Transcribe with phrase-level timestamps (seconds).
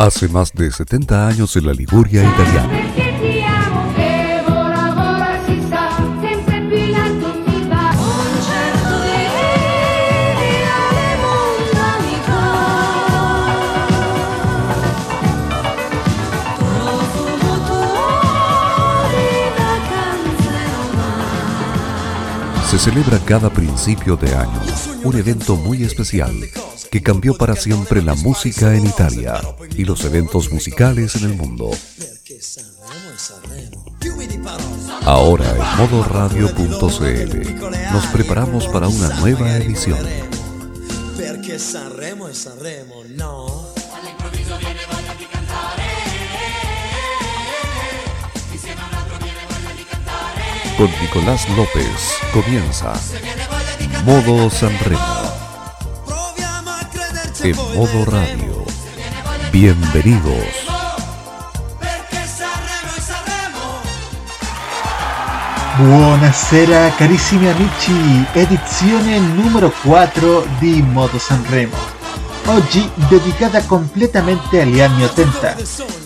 [0.00, 2.90] Hace más de 70 años en la Liguria italiana.
[22.70, 24.62] Se celebra cada principio de año
[25.04, 26.32] un evento muy especial
[26.90, 29.40] que cambió para siempre la música en Italia
[29.76, 31.70] y los eventos musicales en el mundo.
[35.04, 39.98] Ahora en modoradio.cl nos preparamos para una nueva edición.
[50.76, 52.94] Con Nicolás López comienza
[54.04, 55.19] Modo Sanremo
[57.42, 58.64] en modo radio.
[59.50, 60.44] Bienvenidos.
[65.78, 71.76] Buonasera carissimi amici, edizione numero 4 di Modo Sanremo.
[72.46, 75.56] Oggi dedicata completamente agli anni 80,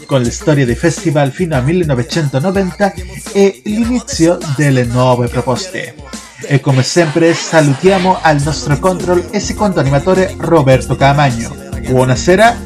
[0.06, 2.94] con la storia dei festival fino al 1990
[3.32, 6.13] e l'inizio delle nuove proposte.
[6.46, 11.54] E come sempre salutiamo al nostro control e secondo animatore Roberto Camagno.
[11.88, 12.56] Buonasera.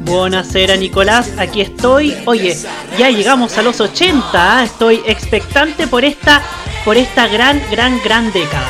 [0.00, 2.14] Buonasera Nicolás, aquí estoy.
[2.26, 2.56] Oye,
[2.98, 4.64] ya llegamos a los 80, ¿ah?
[4.64, 6.42] estoy expectante por esta,
[6.84, 8.68] por esta gran, gran, gran década.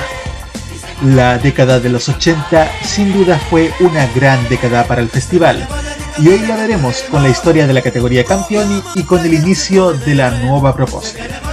[1.03, 5.67] La década de los 80 sin duda fue una gran década para el festival.
[6.19, 9.93] Y hoy la veremos con la historia de la categoría campeoni y con el inicio
[9.93, 11.52] de la nueva propuesta.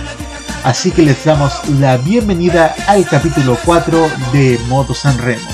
[0.63, 5.47] Así que les damos la bienvenida al capítulo 4 de Modo Sanremo,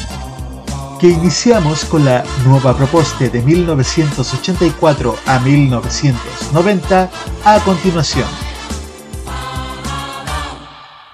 [1.00, 7.12] que iniciamos con la nueva propuesta de 1984 a 1990
[7.46, 8.28] a continuación.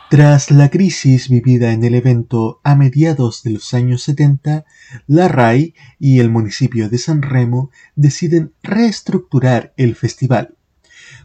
[0.10, 4.64] Tras la crisis vivida en el evento a mediados de los años 70,
[5.08, 10.56] la RAI y el municipio de San Remo deciden reestructurar el festival,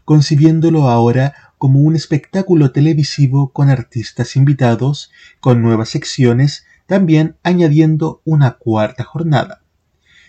[0.05, 8.53] concibiéndolo ahora como un espectáculo televisivo con artistas invitados, con nuevas secciones, también añadiendo una
[8.53, 9.63] cuarta jornada.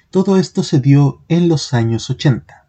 [0.09, 2.67] Todo esto se dio en los años 80.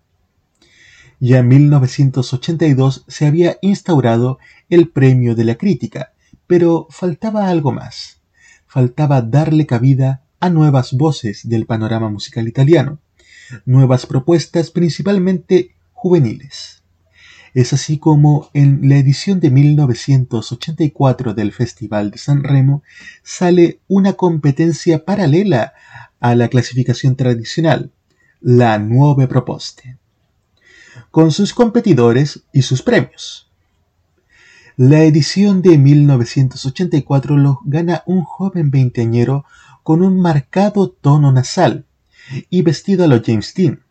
[1.21, 6.13] Ya en 1982 se había instaurado el premio de la crítica,
[6.47, 8.21] pero faltaba algo más.
[8.67, 13.01] Faltaba darle cabida a nuevas voces del panorama musical italiano,
[13.65, 16.78] nuevas propuestas principalmente juveniles.
[17.55, 22.83] Es así como en la edición de 1984 del Festival de San Remo
[23.23, 25.73] sale una competencia paralela
[26.21, 27.91] a la clasificación tradicional,
[28.41, 29.97] la Nuove Proposte,
[31.11, 33.51] con sus competidores y sus premios.
[34.77, 39.45] La edición de 1984 lo gana un joven veinteañero
[39.83, 41.87] con un marcado tono nasal
[42.51, 43.83] y vestido a lo James Dean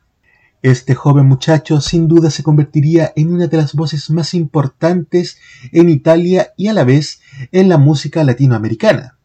[0.61, 5.37] este joven muchacho sin duda se convertiría en una de las voces más importantes
[5.71, 9.17] en Italia y a la vez en la música latinoamericana.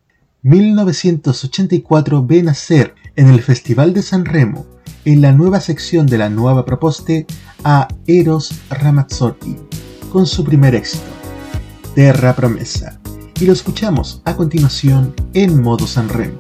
[0.43, 4.67] 1984 ve nacer en el Festival de San Remo,
[5.05, 7.27] en la nueva sección de la nueva proposte,
[7.65, 9.57] a Eros Ramazzotti,
[10.11, 11.05] con su primer éxito,
[11.95, 13.01] Terra Promesa,
[13.41, 16.37] y lo escuchamos a continuación en modo San Remo.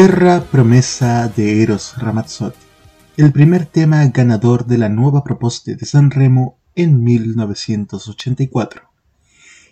[0.00, 2.64] Terra Promesa de Eros Ramazzotti,
[3.16, 8.82] el primer tema ganador de la nueva proposta de San Remo en 1984.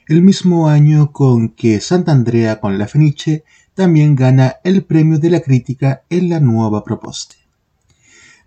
[0.08, 3.44] El mismo año con que Sant'Andrea con la Fenice
[3.74, 7.36] también gana el premio de la crítica en la nueva proposta.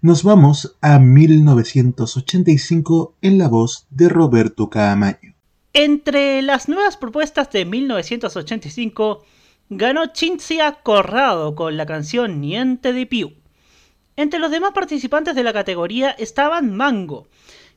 [0.01, 5.33] Nos vamos a 1985 en la voz de Roberto Caamaño.
[5.71, 9.23] Entre las nuevas propuestas de 1985
[9.69, 13.33] ganó Cinzia Corrado con la canción Niente de Piu.
[14.15, 17.27] Entre los demás participantes de la categoría estaban Mango,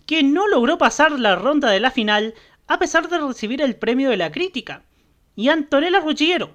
[0.06, 2.35] que no logró pasar la ronda de la final
[2.67, 4.85] a pesar de recibir el premio de la crítica,
[5.37, 6.53] y Antonella Ruggiero,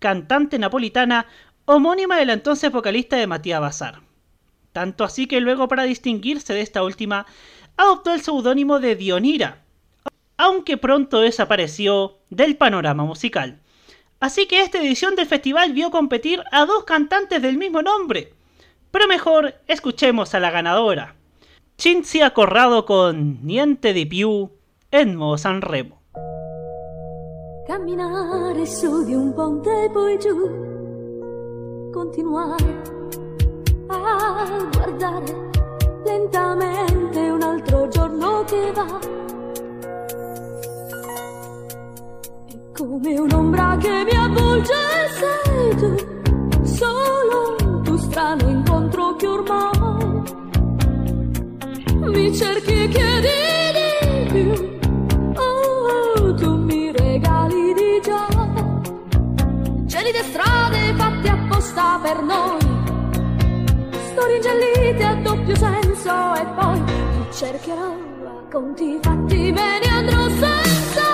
[0.00, 1.26] cantante napolitana
[1.64, 4.00] homónima de la entonces vocalista de Matías Bazar.
[4.72, 7.26] Tanto así que luego para distinguirse de esta última,
[7.76, 9.62] adoptó el seudónimo de Dionira,
[10.36, 13.61] aunque pronto desapareció del panorama musical.
[14.22, 18.32] Así que esta edición del festival vio competir a dos cantantes del mismo nombre.
[18.92, 21.16] Pero mejor escuchemos a la ganadora.
[21.76, 24.48] Cinzia Corrado con Niente di più
[24.92, 26.02] en modo Sanremo.
[27.66, 32.82] Camminare su di un ponte poi giù, continuare
[33.88, 35.50] a guardare
[36.04, 39.00] lentamente un altro giorno che va
[42.72, 44.74] come un'ombra che mi avvolge
[45.18, 45.94] sei tu,
[46.64, 50.22] solo tu strano incontro che ormai
[52.00, 53.28] mi cerchi e chiedi
[54.32, 54.78] di più.
[55.34, 58.26] Oh, tu mi regali di già.
[59.84, 62.58] Gelide strade fatte apposta per noi,
[64.10, 66.34] storie ingellite a doppio senso.
[66.34, 71.11] E poi ti cercherò a conti fatti me ne andrò senza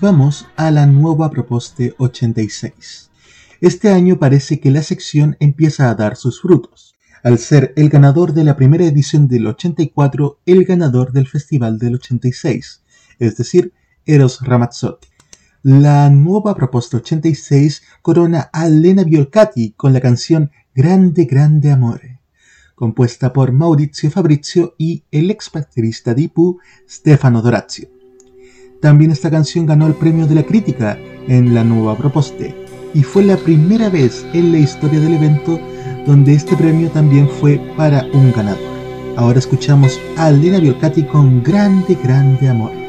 [0.00, 3.10] vamos a la nueva propuesta 86.
[3.60, 8.32] Este año parece que la sección empieza a dar sus frutos, al ser el ganador
[8.32, 12.82] de la primera edición del 84 el ganador del festival del 86,
[13.18, 13.72] es decir,
[14.04, 15.08] Eros Ramazzotti.
[15.62, 22.20] La nuova proposta 86 corona a Lena Biolcati con la canción Grande Grande Amore,
[22.74, 26.58] compuesta por Maurizio Fabrizio y el ex baterista de Ipu,
[26.88, 27.93] Stefano Dorazio.
[28.80, 32.44] También esta canción ganó el premio de la crítica en la nueva proposta
[32.92, 35.58] y fue la primera vez en la historia del evento
[36.06, 38.60] donde este premio también fue para un ganador.
[39.16, 42.83] Ahora escuchamos a Lena Biolcati con Grande Grande Amor.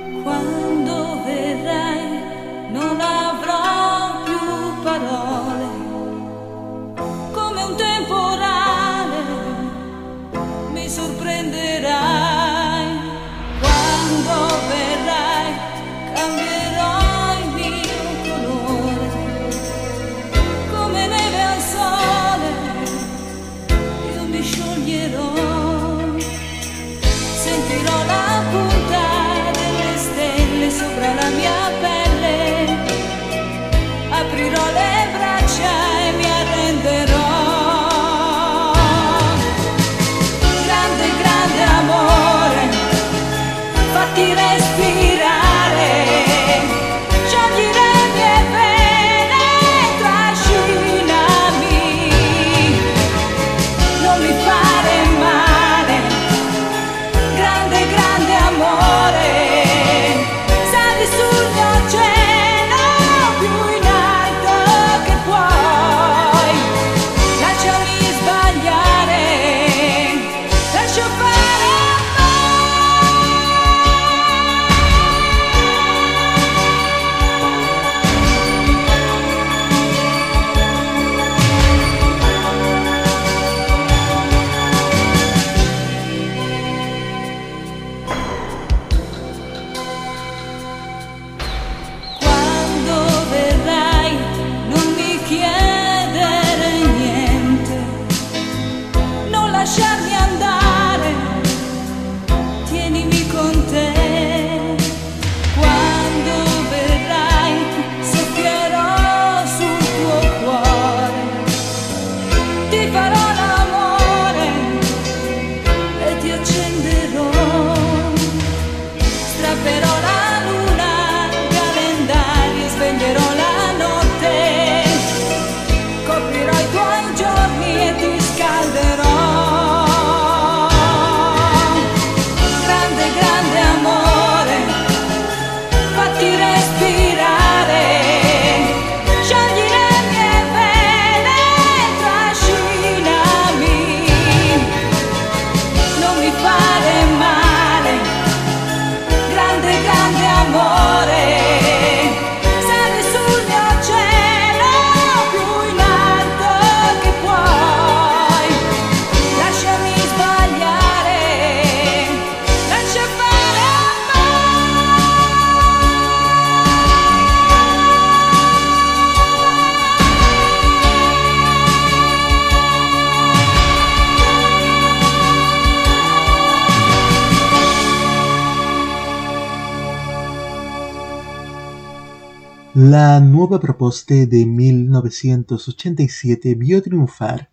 [183.86, 187.51] De 1987 vio triunfar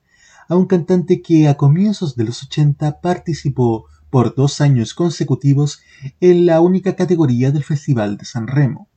[0.49, 5.83] a un cantante que a comienzos de los 80 participó por dos años consecutivos
[6.21, 8.89] en la única categoría del Festival de San Remo.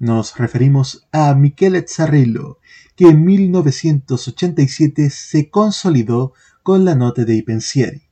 [0.00, 2.58] Nos referimos a Michele Zarrillo,
[2.96, 6.32] que en 1987 se consolidó
[6.64, 8.08] con la nota de Pensieri.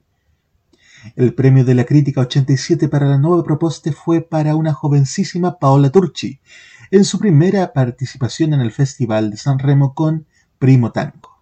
[1.17, 5.91] El premio de la crítica 87 para la nueva propuesta fue para una jovencísima Paola
[5.91, 6.41] Turchi,
[6.90, 10.26] en su primera participación en el Festival de San Remo con
[10.59, 11.37] Primo Tango.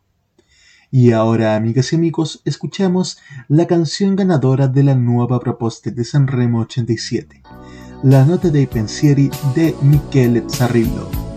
[0.90, 6.28] Y ahora, amigas y amigos, escuchamos la canción ganadora de la nueva propuesta de San
[6.28, 7.42] Remo 87,
[8.04, 11.33] La Nota dei Pensieri de Michele Zarrillo.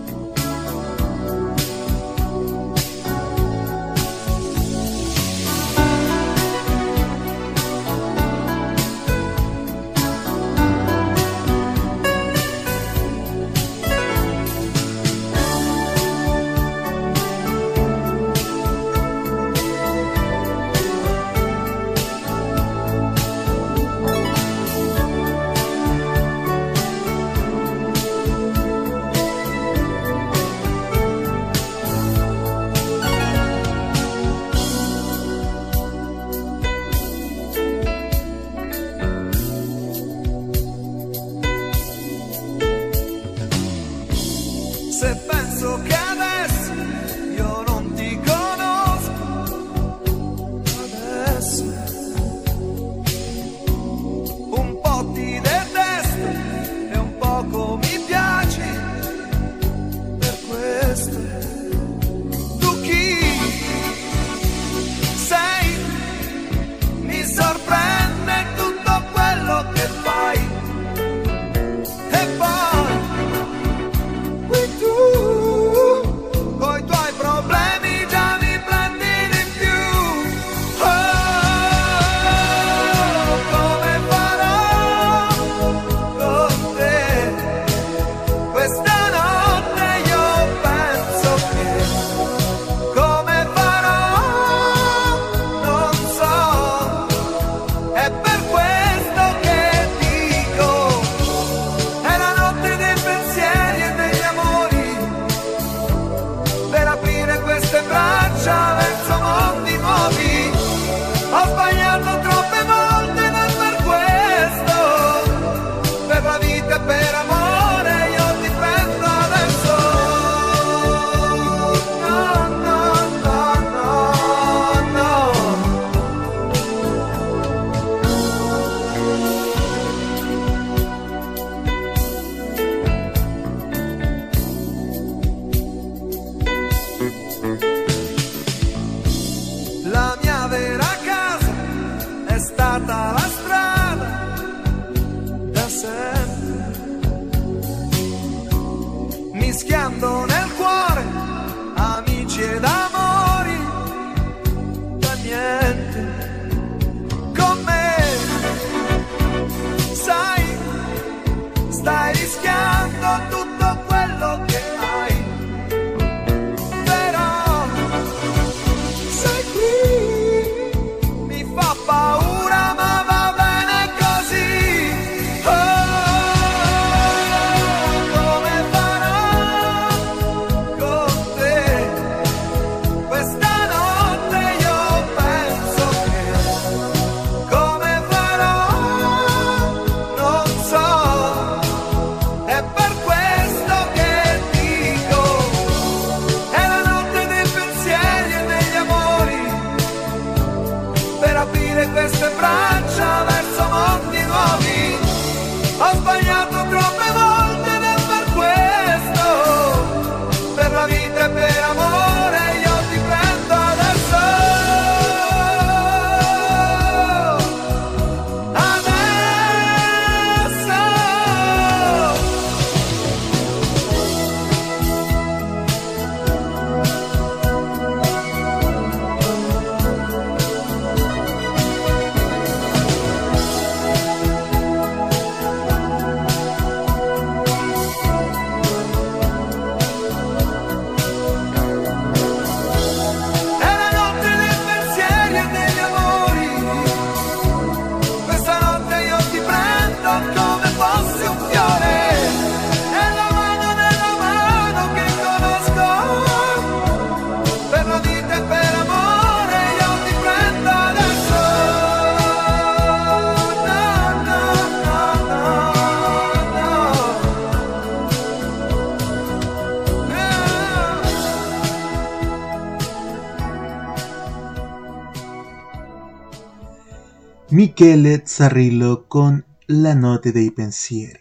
[277.80, 281.20] Michele Zarrillo con La notte dei pensieri.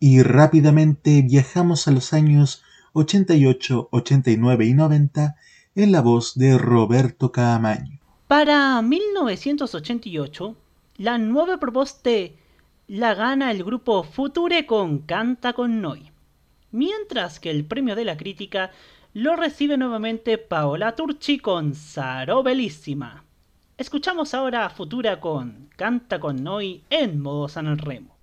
[0.00, 5.36] Y rápidamente viajamos a los años 88, 89 y 90
[5.76, 8.00] en la voz de Roberto Caamaño.
[8.26, 10.56] Para 1988,
[10.96, 12.10] la nueva propuesta
[12.88, 16.10] la gana el grupo Future con Canta con Noi,
[16.72, 18.72] mientras que el premio de la crítica
[19.12, 23.21] lo recibe nuevamente Paola Turchi con Saro Bellissima.
[23.82, 28.14] Escuchamos ahora a Futura con Canta con Noi en modo San Remo.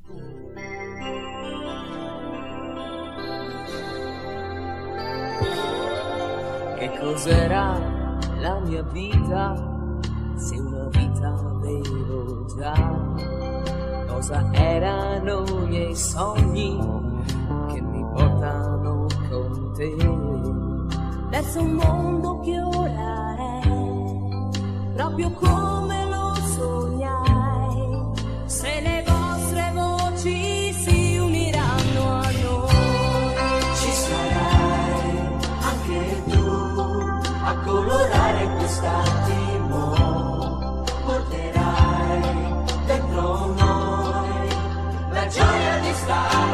[6.78, 7.78] Che cos'era
[8.40, 9.54] la mia vita?
[10.38, 14.06] Se una vita avevo già.
[14.08, 16.80] Cosa erano i miei sogni
[17.68, 20.30] che mi portano con te?
[21.30, 22.69] verso un mondo che è
[25.00, 28.12] proprio come lo sognai.
[28.48, 32.76] Se le vostre voci si uniranno a noi,
[33.80, 35.38] Ci sarai
[35.70, 36.46] anche tu
[37.44, 39.80] a colorare quest'attimo.
[41.06, 42.22] Porterai
[42.86, 44.50] dentro noi
[45.12, 46.49] la gioia di stare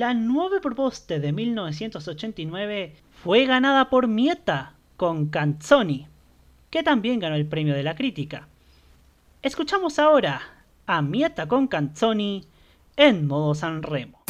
[0.00, 6.06] La nueva propuesta de 1989 fue ganada por Mieta con Canzoni,
[6.70, 8.48] que también ganó el premio de la crítica.
[9.42, 10.40] Escuchamos ahora
[10.86, 12.46] a Mieta con Canzoni
[12.96, 14.22] en modo Sanremo.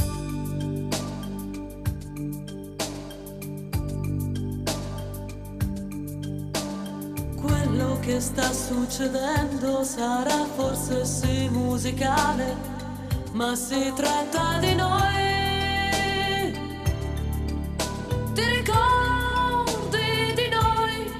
[18.32, 21.12] Ti ricordi di noi?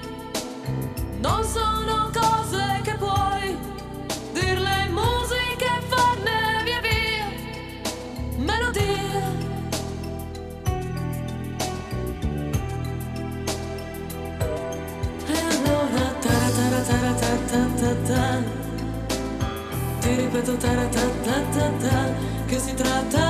[1.21, 3.59] Non sono cose che puoi
[4.33, 7.27] dirle musica e farne via via
[8.37, 9.39] melodie.
[15.27, 18.43] E allora tara tara tara ta ta
[20.01, 22.15] Ti ripeto tara ta ta ta ta
[22.47, 23.30] Che si tratta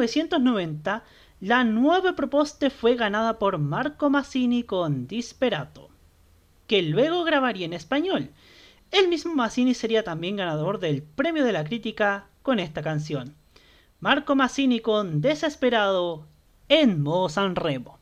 [0.00, 1.04] 1990,
[1.40, 5.90] la nueva propuesta fue ganada por Marco Mazzini con Disperato,
[6.66, 8.30] que luego grabaría en español.
[8.90, 13.36] El mismo Mazzini sería también ganador del Premio de la Crítica con esta canción.
[14.00, 16.26] Marco Mazzini con Desesperado
[16.68, 17.99] en modo Sanremo.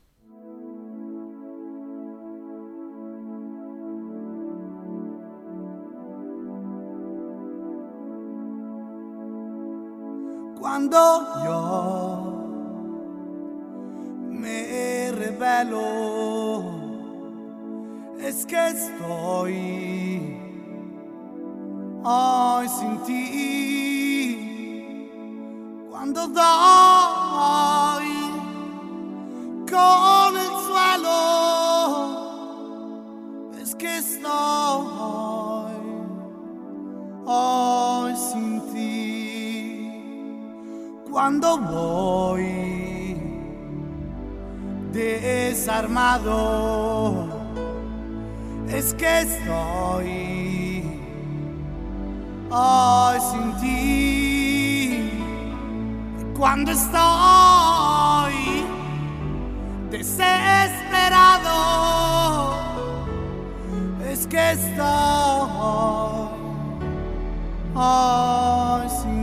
[10.91, 12.33] Cuando yo
[14.31, 16.63] me revelo,
[18.19, 20.35] es que estoy
[22.03, 24.39] hoy sin ti.
[25.91, 26.49] Quando dai
[29.71, 31.21] con el suelo,
[33.61, 34.29] es que estoy
[37.27, 37.59] hoy.
[41.19, 43.17] Cuando voy
[44.93, 46.29] desarmado,
[48.69, 50.85] es que estoy
[52.51, 55.11] hoy sin ti.
[56.39, 58.37] Cuando estoy
[59.91, 60.39] desesperado,
[64.09, 65.49] es que estoy
[67.75, 69.18] hoy sin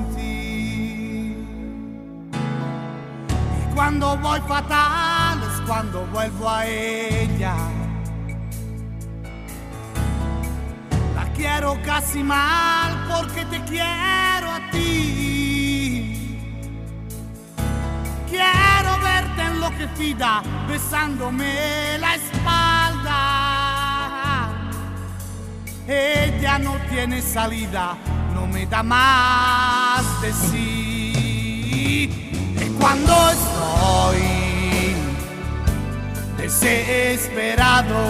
[3.75, 7.55] cuando voy fatal es cuando vuelvo a ella.
[11.13, 16.39] La quiero casi mal porque te quiero a ti.
[18.29, 23.19] Quiero verte enloquecida besándome la espalda.
[25.87, 27.95] Ella no tiene salida,
[28.33, 30.95] no me da más de sí.
[32.79, 33.13] Cuando
[36.45, 38.01] desesperado,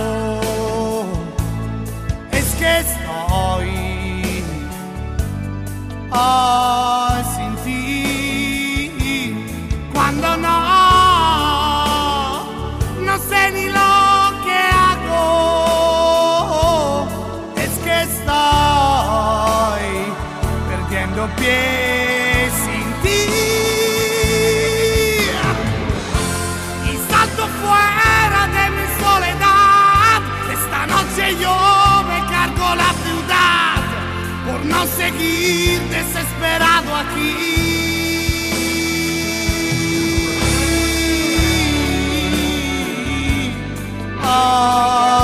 [2.32, 3.70] es que estoy
[6.12, 8.92] hoy sin ti.
[9.94, 10.60] Cuando no,
[13.08, 15.16] no sé ni lo que hago,
[17.56, 19.86] es que estoy
[20.70, 21.85] perdiendo pie
[36.96, 37.36] desesperado aquí.
[44.28, 45.15] Ay,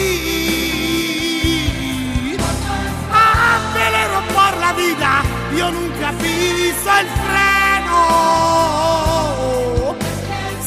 [3.13, 5.23] Acelero por la vida,
[5.57, 8.03] yo nunca piso el freno.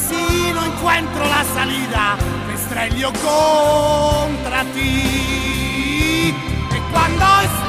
[0.08, 6.34] Si no encuentro la salida, me estrello contra ti.
[6.34, 7.66] Y cuando estoy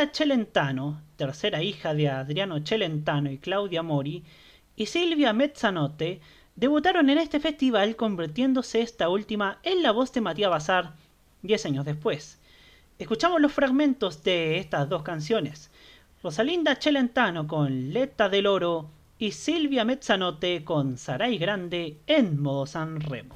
[0.00, 4.24] Rosalinda Celentano, tercera hija de Adriano Celentano y Claudia Mori,
[4.74, 6.22] y Silvia Mezzanotte
[6.56, 10.94] debutaron en este festival convirtiéndose esta última en la voz de Matías Bazar
[11.42, 12.38] 10 años después.
[12.98, 15.70] Escuchamos los fragmentos de estas dos canciones.
[16.22, 23.02] Rosalinda Celentano con Letta del Oro y Silvia Mezzanotte con Sarai Grande en modo San
[23.02, 23.34] Remo.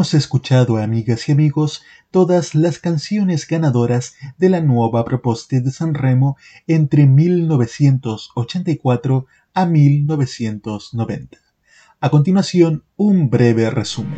[0.00, 5.92] Hemos escuchado, amigas y amigos, todas las canciones ganadoras de la nueva proposta de San
[5.92, 11.36] Remo entre 1984 a 1990.
[12.00, 14.16] A continuación, un breve resumen.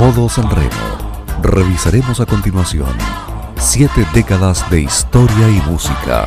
[0.00, 0.70] Modo Sanremo,
[1.42, 2.88] revisaremos a continuación
[3.58, 6.26] siete décadas de historia y música.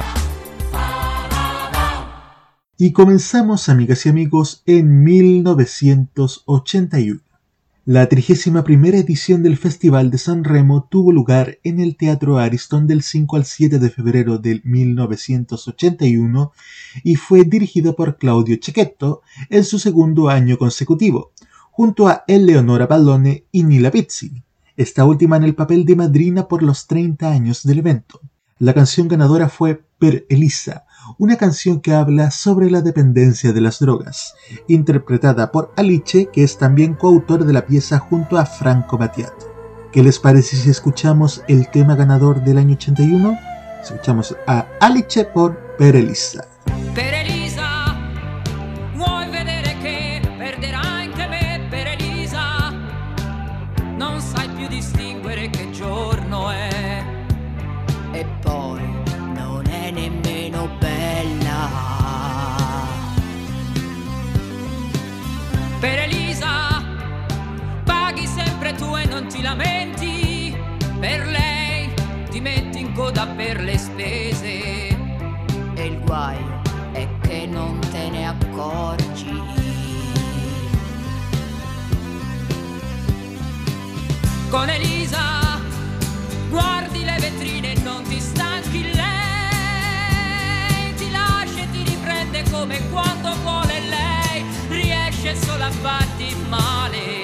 [2.77, 7.21] Y comenzamos, amigas y amigos, en 1981.
[7.85, 8.63] La 31
[8.95, 13.45] edición del Festival de San Remo tuvo lugar en el Teatro Ariston del 5 al
[13.45, 16.51] 7 de febrero de 1981
[17.03, 21.31] y fue dirigido por Claudio Cecchetto en su segundo año consecutivo,
[21.73, 24.43] junto a Eleonora Ballone y Nila Pizzi,
[24.77, 28.21] esta última en el papel de madrina por los 30 años del evento.
[28.59, 30.85] La canción ganadora fue Per Elisa,
[31.17, 34.35] una canción que habla sobre la dependencia de las drogas,
[34.67, 39.51] interpretada por Alice, que es también coautor de la pieza junto a Franco Battiato.
[39.91, 43.35] ¿Qué les parece si escuchamos el tema ganador del año 81?
[43.81, 45.73] Escuchamos a Alice por.
[45.75, 46.47] Per Elisa,
[69.53, 70.55] lamenti.
[70.99, 71.93] Per lei
[72.29, 74.87] ti metti in coda per le spese.
[75.75, 79.41] E il guaio è che non te ne accorgi.
[84.49, 85.59] Con Elisa,
[86.49, 90.93] guardi le vetrine e non ti stanchi lei.
[90.95, 94.45] Ti lascia e ti riprende come quando vuole lei.
[94.69, 97.22] Riesce solo a farti male.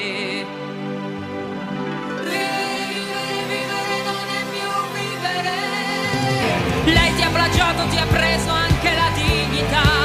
[7.31, 9.98] Plagiato, ti ha preso anche la dignità.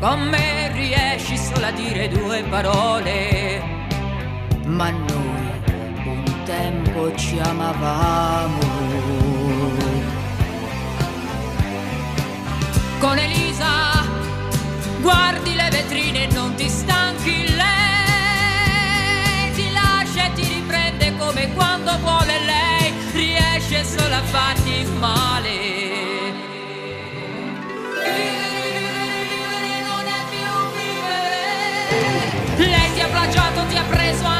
[0.00, 3.62] Con me riesci solo a dire due parole,
[4.64, 5.60] ma noi
[6.06, 8.58] un tempo ci amavamo.
[12.98, 14.02] Con Elisa
[15.02, 21.98] guardi le vetrine e non ti stanchi lei, ti lascia e ti riprende come quando
[21.98, 26.09] vuole lei, riesce solo a farti male.
[34.12, 34.39] Plagiato,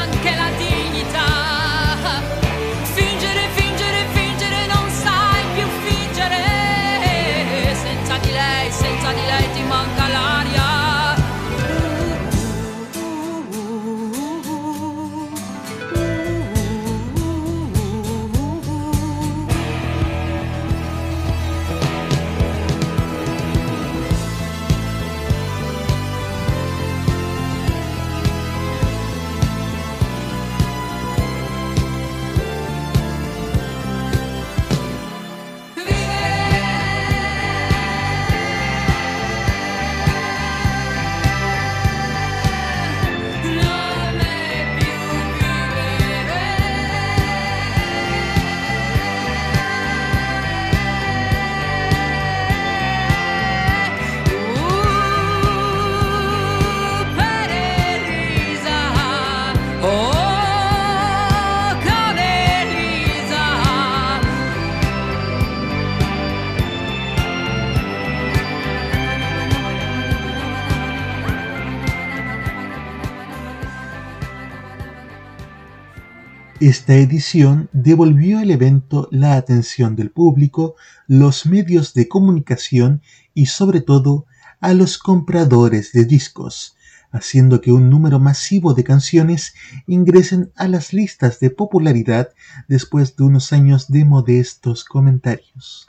[76.71, 83.01] Esta edición devolvió al evento la atención del público, los medios de comunicación
[83.33, 84.25] y sobre todo
[84.61, 86.77] a los compradores de discos,
[87.11, 89.53] haciendo que un número masivo de canciones
[89.85, 92.29] ingresen a las listas de popularidad
[92.69, 95.87] después de unos años de modestos comentarios.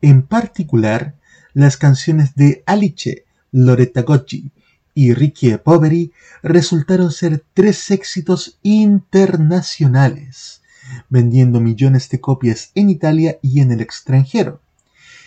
[0.00, 1.14] En particular,
[1.52, 4.50] las canciones de Alice, Loretta Gocci
[4.94, 10.62] y Ricky Poveri resultaron ser tres éxitos internacionales,
[11.08, 14.60] vendiendo millones de copias en Italia y en el extranjero,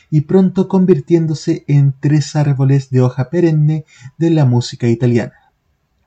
[0.10, 3.86] y pronto convirtiéndose en tres árboles de hoja perenne
[4.18, 5.52] de la música italiana.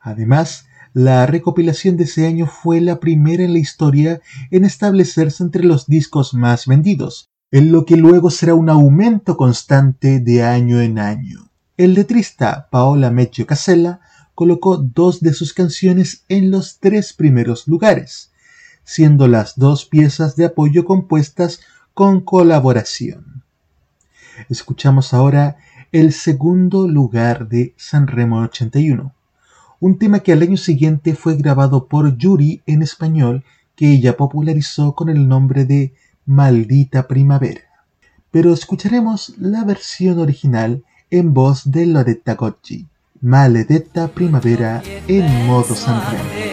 [0.01, 5.65] Además, la recopilación de ese año fue la primera en la historia en establecerse entre
[5.65, 10.99] los discos más vendidos, en lo que luego será un aumento constante de año en
[10.99, 11.50] año.
[11.81, 14.01] El letrista Paola Meccio Casella
[14.35, 18.33] colocó dos de sus canciones en los tres primeros lugares,
[18.85, 21.61] siendo las dos piezas de apoyo compuestas
[21.95, 23.45] con colaboración.
[24.51, 25.57] Escuchamos ahora
[25.91, 29.15] el segundo lugar de Sanremo 81,
[29.81, 33.43] un tema que al año siguiente fue grabado por Yuri en español
[33.75, 35.95] que ella popularizó con el nombre de
[36.27, 37.63] Maldita Primavera.
[38.31, 42.87] Pero escucharemos la versión original en voz de Loretta Gocci,
[43.21, 46.50] Maledetta Primavera en modo Sanremo.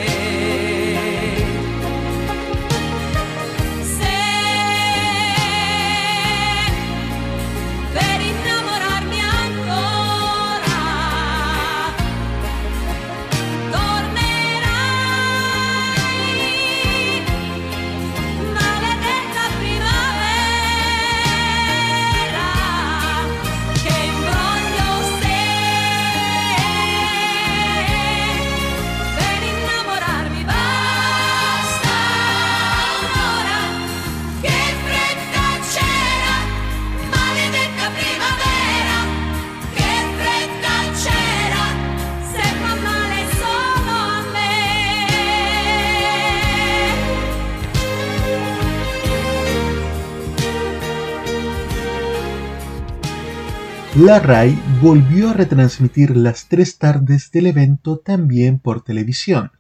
[54.00, 59.52] La RAI volvió a retransmitir las tres tardes del evento también por televisión,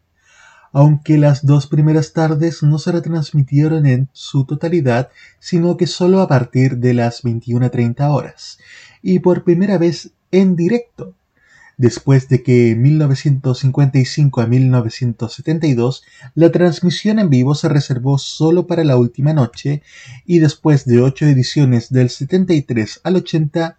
[0.72, 5.10] aunque las dos primeras tardes no se retransmitieron en su totalidad,
[5.40, 8.60] sino que solo a partir de las 21.30 horas,
[9.02, 11.16] y por primera vez en directo,
[11.78, 16.03] después de que en 1955 a 1972
[16.34, 19.84] la transmisión en vivo se reservó solo para la última noche
[20.25, 23.78] y después de ocho ediciones del 73 al 80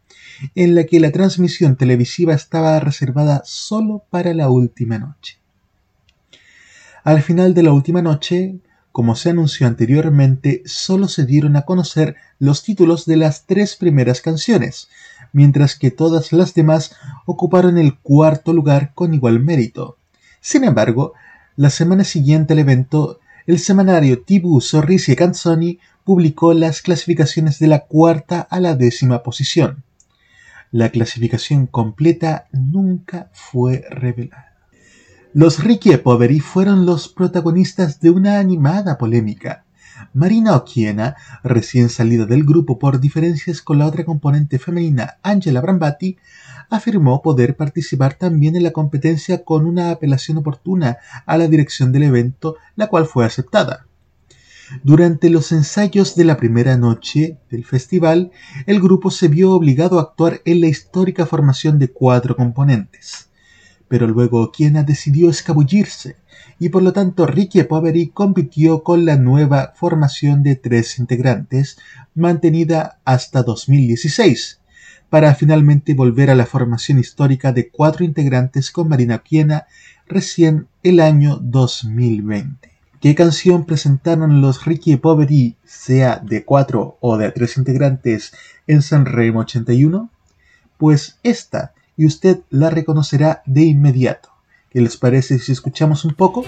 [0.54, 5.38] en la que la transmisión televisiva estaba reservada solo para la última noche.
[7.02, 8.60] Al final de la última noche,
[8.92, 14.20] como se anunció anteriormente, solo se dieron a conocer los títulos de las tres primeras
[14.20, 14.88] canciones,
[15.32, 19.96] mientras que todas las demás ocuparon el cuarto lugar con igual mérito.
[20.40, 21.14] Sin embargo,
[21.56, 27.66] la semana siguiente al evento, el semanario TV Sorrisi e Canzoni publicó las clasificaciones de
[27.66, 29.84] la cuarta a la décima posición.
[30.70, 34.54] La clasificación completa nunca fue revelada.
[35.34, 39.64] Los Ricky e Poveri fueron los protagonistas de una animada polémica,
[40.12, 46.16] Marina Occhiena, recién salida del grupo por diferencias con la otra componente femenina Angela Brambati,
[46.70, 52.04] afirmó poder participar también en la competencia con una apelación oportuna a la dirección del
[52.04, 53.86] evento, la cual fue aceptada.
[54.82, 58.32] Durante los ensayos de la primera noche del festival,
[58.66, 63.27] el grupo se vio obligado a actuar en la histórica formación de cuatro componentes.
[63.88, 66.16] Pero luego Occhiena decidió escabullirse
[66.58, 71.78] y por lo tanto Ricky Poveri compitió con la nueva formación de tres integrantes,
[72.14, 74.60] mantenida hasta 2016,
[75.08, 79.66] para finalmente volver a la formación histórica de cuatro integrantes con Marina Occhiena
[80.06, 82.70] recién el año 2020.
[83.00, 88.32] ¿Qué canción presentaron los Ricky Poveri, sea de cuatro o de tres integrantes,
[88.66, 90.10] en San Remo 81?
[90.76, 94.30] Pues esta, y usted la reconocerá de inmediato.
[94.70, 96.44] ¿Qué les parece si escuchamos un poco?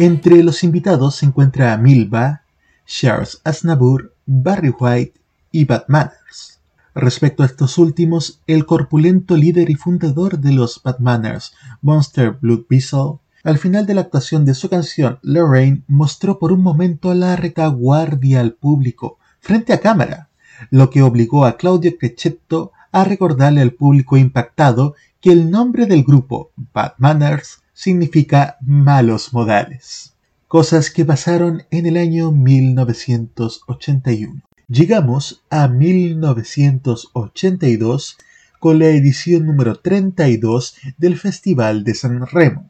[0.00, 2.40] Entre los invitados se encuentra Milva,
[2.86, 5.20] Charles Aznavour, Barry White
[5.52, 6.58] y Bad Manners.
[6.94, 12.62] Respecto a estos últimos, el corpulento líder y fundador de los Bad Manners, Monster Blood
[12.66, 17.36] Beazle, al final de la actuación de su canción Lorraine mostró por un momento la
[17.36, 20.30] retaguardia al público frente a cámara,
[20.70, 26.04] lo que obligó a Claudio Crechetto a recordarle al público impactado que el nombre del
[26.04, 30.12] grupo, Bad Manners, significa malos modales.
[30.48, 34.42] Cosas que pasaron en el año 1981.
[34.68, 38.18] Llegamos a 1982
[38.58, 42.68] con la edición número 32 del Festival de San Remo,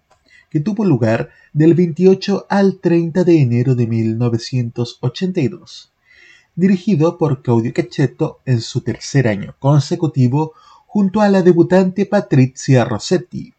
[0.48, 5.90] que tuvo lugar del 28 al 30 de enero de 1982,
[6.54, 10.52] dirigido por Claudio Cacchetto en su tercer año consecutivo
[10.86, 13.54] junto a la debutante Patrizia Rossetti,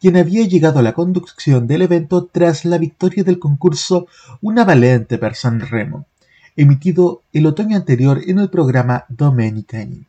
[0.00, 4.06] quien había llegado a la conducción del evento tras la victoria del concurso
[4.40, 6.06] Una Valente per San Remo,
[6.56, 10.06] emitido el otoño anterior en el programa Domenicani.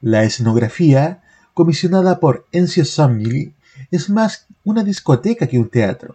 [0.00, 1.20] La escenografía,
[1.52, 3.52] comisionada por Enzio Somnili,
[3.90, 6.14] es más una discoteca que un teatro.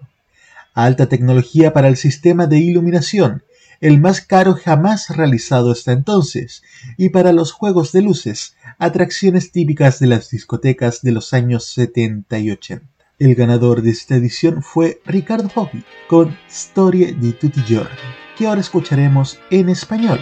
[0.74, 3.44] Alta tecnología para el sistema de iluminación,
[3.82, 6.64] el más caro jamás realizado hasta entonces,
[6.98, 12.40] y para los juegos de luces, atracciones típicas de las discotecas de los años 70
[12.40, 12.95] y 80.
[13.18, 17.96] El ganador de esta edición fue Ricardo Bobby con Storie di tutti giorni,
[18.38, 20.20] que ahora escucharemos en español.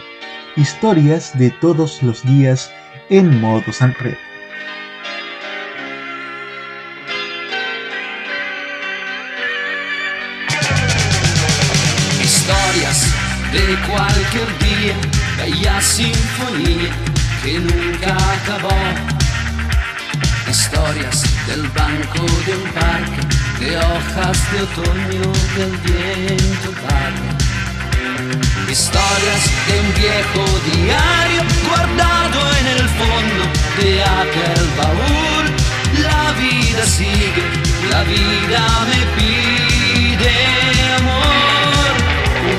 [0.55, 2.69] Historias de todos los días
[3.09, 4.15] en modo Sanremo.
[12.21, 13.11] Historias
[13.53, 14.95] de cualquier día,
[15.39, 16.91] bella sinfonía
[17.43, 19.22] que nunca acabó.
[20.53, 23.21] Historias del banco de un parque,
[23.59, 27.27] de hojas de otoño del viento tarde.
[28.69, 33.43] Historias de un viejo diario guardado en el fondo
[33.79, 35.45] de aquel baúl.
[36.03, 37.43] La vida sigue,
[37.89, 40.35] la vida me pide
[40.99, 41.93] amor.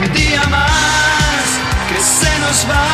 [0.01, 1.45] Un día más
[1.88, 2.88] que se nos va,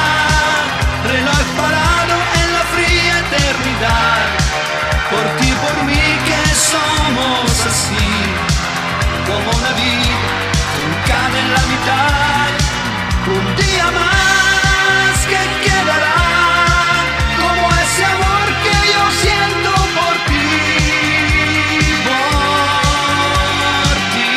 [1.08, 4.39] reloj parado en la fría eternidad.
[5.20, 8.08] Por ti, por mí que somos así,
[9.26, 10.18] como una vida
[10.74, 12.50] truncada en la mitad.
[13.26, 16.20] Un día más que quedará
[17.38, 20.48] como ese amor que yo siento por ti,
[22.08, 24.32] por ti.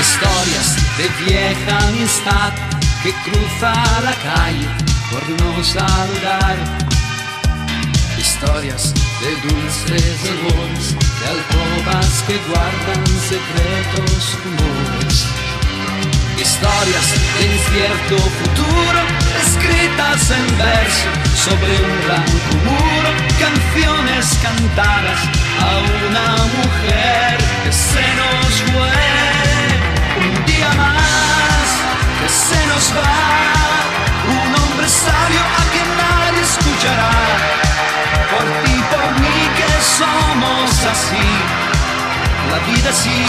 [0.00, 0.68] Historias
[0.98, 2.69] de vieja amistad
[3.02, 3.72] que cruza
[4.02, 4.68] la calle
[5.10, 6.56] por no saludar.
[8.18, 15.26] Historias de dulces amores, de alcobas que guardan secretos rumores.
[16.38, 19.00] Historias de incierto futuro,
[19.46, 25.20] escritas en verso sobre un blanco muro, canciones cantadas
[25.58, 25.70] a
[26.06, 29.39] una mujer que se nos fue.
[32.50, 33.12] se nos va.
[34.40, 37.12] Un hombre sabio a que nadie escuchará.
[38.32, 41.28] Por ti, por mí que somos así.
[42.50, 43.20] La vida así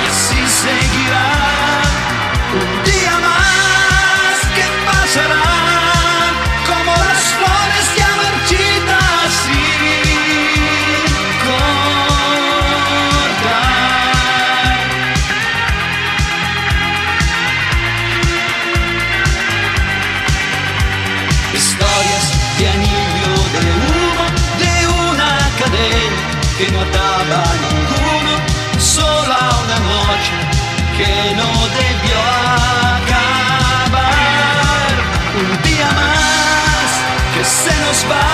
[0.00, 1.26] y así seguirá.
[2.60, 3.41] Un día más.
[26.62, 28.34] Cadena que no ataba a ninguno,
[28.78, 30.34] sola una noche
[30.96, 32.18] que no debió
[32.98, 34.12] acabar.
[35.34, 36.90] Un día más
[37.34, 38.28] que se nos va,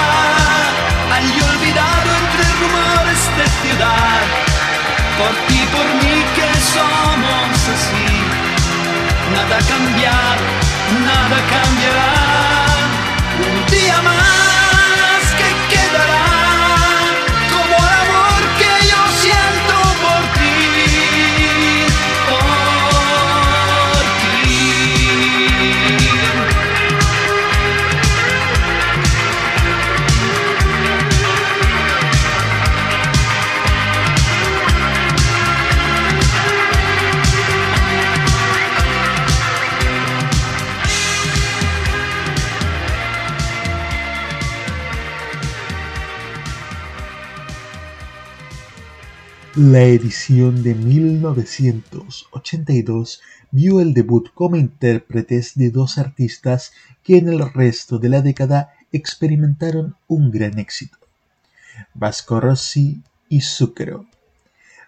[1.17, 4.23] al olvidado entre rumores de ciudad.
[5.19, 8.09] Por ti, por mí que somos así,
[9.33, 10.45] nada ha cambiado,
[11.05, 12.28] nada cambiará.
[49.61, 56.71] La edición de 1982 vio el debut como intérpretes de dos artistas
[57.03, 60.97] que en el resto de la década experimentaron un gran éxito,
[61.93, 64.07] Vasco Rossi y Zucchero.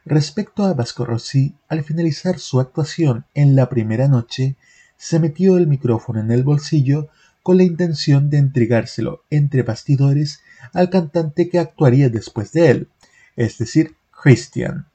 [0.04, 4.54] Respecto a Vasco Rossi, al finalizar su actuación en la primera noche,
[4.96, 7.08] se metió el micrófono en el bolsillo
[7.42, 10.42] con la intención de entregárselo entre bastidores
[10.72, 12.88] al cantante que actuaría después de él,
[13.34, 14.86] es decir, Christian.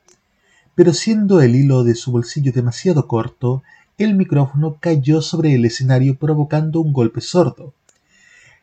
[0.76, 3.64] Pero siendo el hilo de su bolsillo demasiado corto,
[3.98, 7.74] el micrófono cayó sobre el escenario provocando un golpe sordo.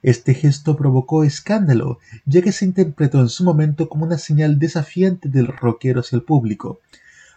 [0.03, 5.29] Este gesto provocó escándalo, ya que se interpretó en su momento como una señal desafiante
[5.29, 6.81] del rockero hacia el público,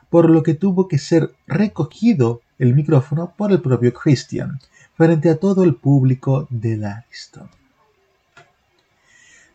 [0.10, 4.60] por lo que tuvo que ser recogido el micrófono por el propio Christian,
[4.98, 7.50] frente a todo el público de Lariston.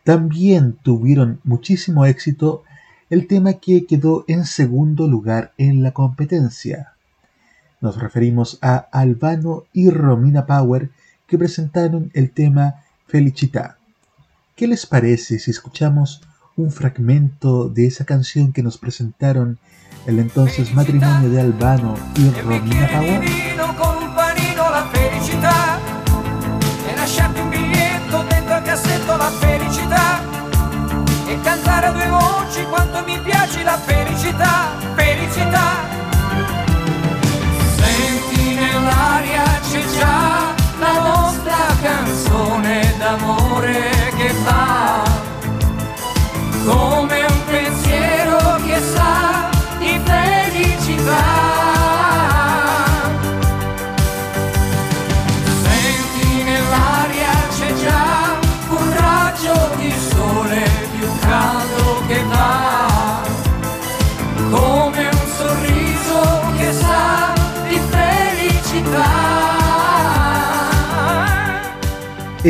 [0.05, 2.63] También tuvieron muchísimo éxito
[3.11, 6.95] el tema que quedó en segundo lugar en la competencia.
[7.81, 10.91] Nos referimos a Albano y Romina Power
[11.27, 13.79] que presentaron el tema Felicità.
[14.55, 16.23] ¿Qué les parece si escuchamos
[16.57, 19.59] un fragmento de esa canción que nos presentaron
[20.07, 23.61] el entonces matrimonio de Albano y Romina Power?
[24.71, 25.81] la felicità
[26.87, 29.50] e lasciarti un biglietto dentro al cassetto la felicità
[32.51, 35.69] voci quanto mi piace la felicità, felicità.
[37.77, 45.03] Senti nell'aria c'è già la nostra canzone d'amore che fa
[46.65, 47.20] come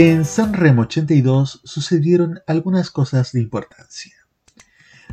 [0.02, 4.14] En Sanremo 82 sucedieron algunas cosas de importancia.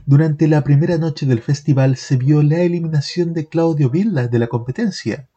[0.05, 4.47] Durante la primera noche del festival se vio la eliminación de Claudio Villa de la
[4.47, 5.27] competencia.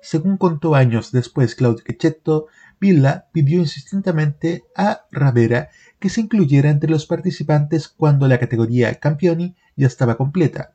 [0.00, 2.46] Según contó años después Claudio Checchetto,
[2.80, 5.68] Villa pidió insistentemente a Ravera
[5.98, 10.72] que se incluyera entre los participantes cuando la categoría Campioni ya estaba completa.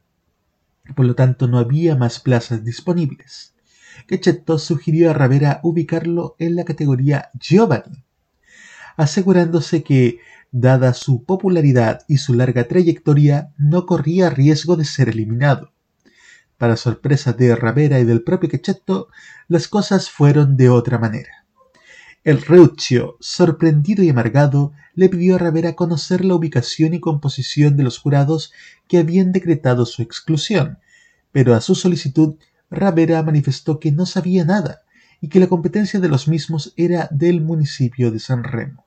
[0.96, 3.56] Por lo tanto, no había más plazas disponibles.
[4.08, 8.06] Checchetto sugirió a Ravera ubicarlo en la categoría Giovanni,
[8.98, 10.20] asegurándose que,
[10.52, 15.72] dada su popularidad y su larga trayectoria, no corría riesgo de ser eliminado.
[16.58, 19.08] Para sorpresa de Ravera y del propio Checchetto,
[19.48, 21.46] las cosas fueron de otra manera.
[22.24, 27.84] El Reuccio, sorprendido y amargado, le pidió a Ravera conocer la ubicación y composición de
[27.84, 28.54] los jurados
[28.88, 30.78] que habían decretado su exclusión,
[31.32, 32.36] pero a su solicitud
[32.70, 34.82] Ravera manifestó que no sabía nada
[35.20, 38.81] y que la competencia de los mismos era del municipio de San Remo.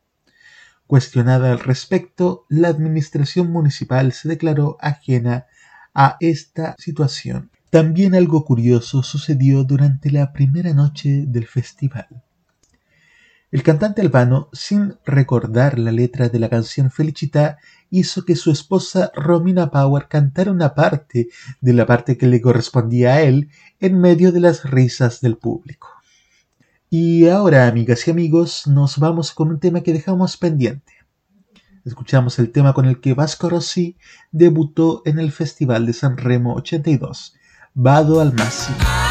[0.87, 5.47] Cuestionada al respecto, la administración municipal se declaró ajena
[5.95, 7.51] a esta situación.
[7.71, 12.07] También algo curioso sucedió durante la primera noche del festival.
[13.51, 17.59] El cantante albano, sin recordar la letra de la canción Felicità,
[17.89, 21.29] hizo que su esposa Romina Power cantara una parte
[21.61, 25.94] de la parte que le correspondía a él en medio de las risas del público.
[26.97, 30.93] Y ahora, amigas y amigos, nos vamos con un tema que dejamos pendiente.
[31.85, 33.97] Escuchamos el tema con el que Vasco Rossi
[34.31, 37.35] debutó en el Festival de San Remo 82,
[37.75, 39.04] Vado al Massimo.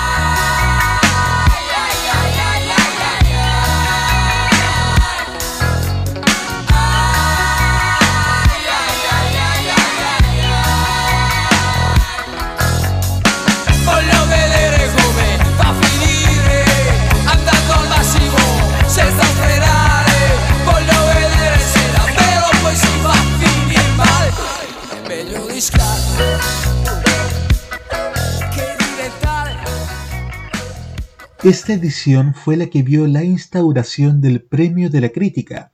[31.43, 35.73] Esta edición fue la que vio la instauración del Premio de la Crítica,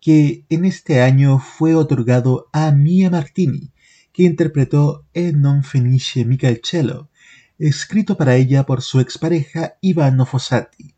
[0.00, 3.70] que en este año fue otorgado a Mia Martini,
[4.12, 6.26] que interpretó E non finisce
[6.60, 7.08] cielo,
[7.56, 10.96] escrito para ella por su expareja Ivano Fossati.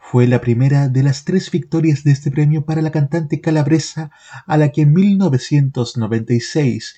[0.00, 4.10] Fue la primera de las tres victorias de este premio para la cantante calabresa
[4.48, 6.96] a la que en 1996,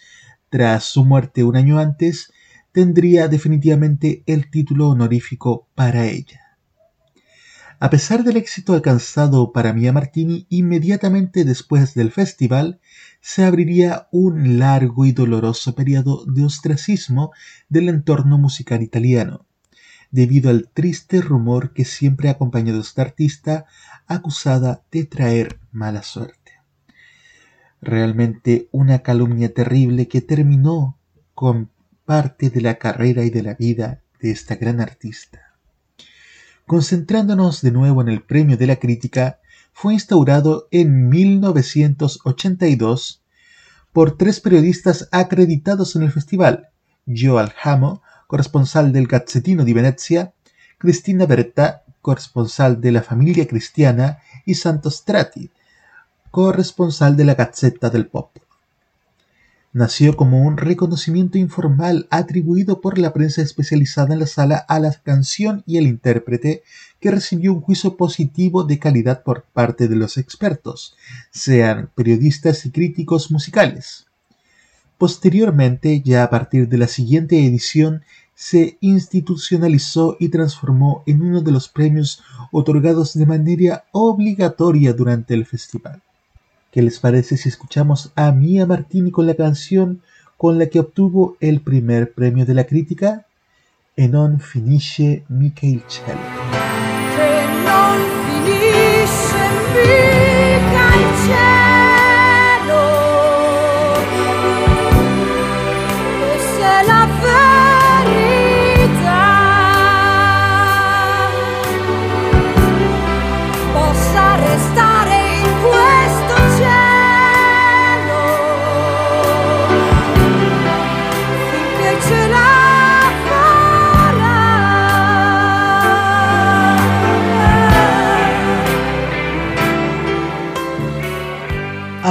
[0.49, 2.33] tras su muerte un año antes,
[2.75, 6.41] tendría definitivamente el título honorífico para ella.
[7.79, 12.81] A pesar del éxito alcanzado para Mia Martini, inmediatamente después del festival
[13.20, 17.31] se abriría un largo y doloroso periodo de ostracismo
[17.68, 19.47] del entorno musical italiano,
[20.11, 23.66] debido al triste rumor que siempre ha acompañado a esta artista
[24.09, 26.51] acusada de traer mala suerte.
[27.81, 30.99] Realmente una calumnia terrible que terminó
[31.35, 31.70] con
[32.05, 35.55] parte de la carrera y de la vida de esta gran artista.
[36.66, 39.38] Concentrándonos de nuevo en el premio de la crítica,
[39.72, 43.22] fue instaurado en 1982
[43.92, 46.68] por tres periodistas acreditados en el festival,
[47.07, 50.34] Gio Aljamo, corresponsal del Gazzettino di Venezia,
[50.78, 55.50] Cristina Berta, corresponsal de la Familia Cristiana, y Santo Strati,
[56.30, 58.36] corresponsal de la Gazzetta del Pop.
[59.75, 64.93] Nació como un reconocimiento informal atribuido por la prensa especializada en la sala a la
[64.93, 66.62] canción y el intérprete,
[67.01, 70.95] que recibió un juicio positivo de calidad por parte de los expertos,
[71.33, 74.07] sean periodistas y críticos musicales.
[74.97, 78.03] Posteriormente, ya a partir de la siguiente edición,
[78.37, 82.22] se institucionalizó y transformó en uno de los premios
[82.53, 86.01] otorgados de manera obligatoria durante el festival.
[86.75, 90.03] ¿Qué les parece si escuchamos a Mia Martini con la canción
[90.37, 93.27] con la que obtuvo el primer premio de la crítica?
[93.95, 95.85] E non finisce mica il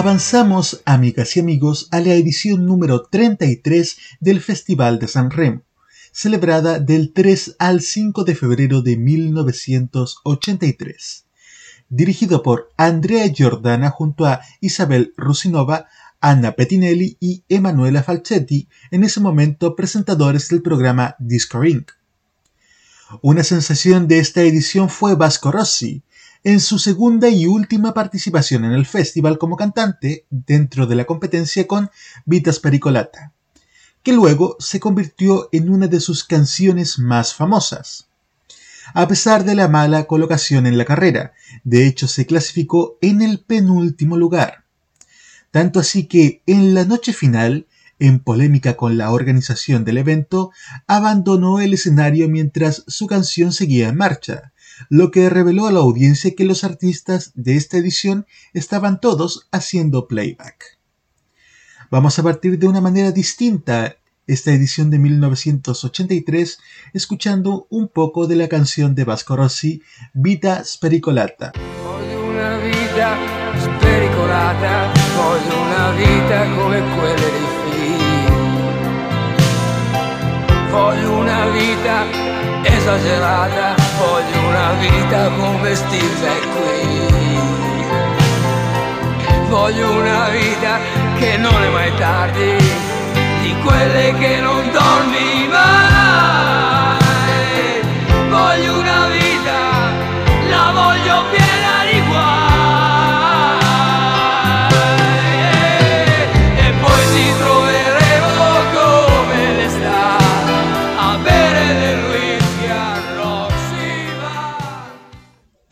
[0.04, 5.62] Avanzamos, amigas y amigos, a la edición número 33 del Festival de San Remo,
[6.12, 11.24] celebrada del 3 al 5 de febrero de 1983.
[11.88, 15.88] Dirigido por Andrea Giordana junto a Isabel Rusinova,
[16.20, 21.91] Anna Pettinelli y Emanuela Falcetti, en ese momento presentadores del programa Disco Inc.
[23.22, 26.04] Una sensación de esta edición fue Vasco Rossi,
[26.43, 31.67] en su segunda y última participación en el festival como cantante dentro de la competencia
[31.67, 31.89] con
[32.25, 33.31] Vitas Pericolata,
[34.03, 38.07] que luego se convirtió en una de sus canciones más famosas.
[38.93, 41.33] A pesar de la mala colocación en la carrera,
[41.63, 44.65] de hecho se clasificó en el penúltimo lugar.
[45.51, 47.67] Tanto así que en la noche final,
[47.99, 50.51] en polémica con la organización del evento,
[50.87, 54.53] abandonó el escenario mientras su canción seguía en marcha,
[54.89, 60.07] lo que reveló a la audiencia que los artistas de esta edición estaban todos haciendo
[60.07, 60.80] playback.
[61.89, 66.59] Vamos a partir de una manera distinta esta edición de 1983
[66.93, 69.82] escuchando un poco de la canción de Vasco Rossi,
[70.13, 71.51] Vita Spericolata.
[73.59, 74.93] Spericolata,
[75.61, 75.93] una
[81.07, 81.43] una
[84.54, 87.12] una vita come Steve qui.
[89.49, 90.78] Voglio una vita
[91.18, 92.56] che non è mai tardi,
[93.41, 95.92] di quelle che non dormi mai.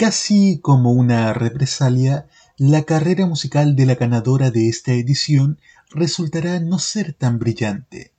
[0.02, 2.26] Casi como una represalia,
[2.58, 5.60] la carrera musical de la ganadora de esta edición
[5.92, 8.12] resultará no ser tan brillante.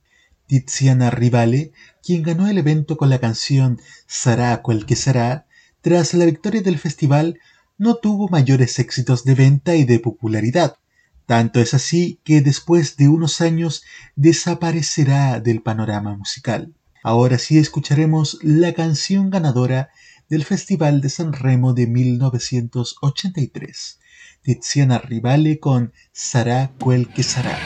[0.47, 5.45] Tiziana Rivale, quien ganó el evento con la canción Sarà quel que sarà,
[5.81, 7.41] tras la victoria del festival,
[7.77, 10.77] no tuvo mayores éxitos de venta y de popularidad.
[11.25, 13.83] Tanto es así que después de unos años
[14.15, 16.73] desaparecerá del panorama musical.
[17.03, 19.89] Ahora sí escucharemos la canción ganadora
[20.27, 23.99] del Festival de San Remo de 1983,
[24.41, 27.57] Tiziana Rivale con Sarà quel que sarà.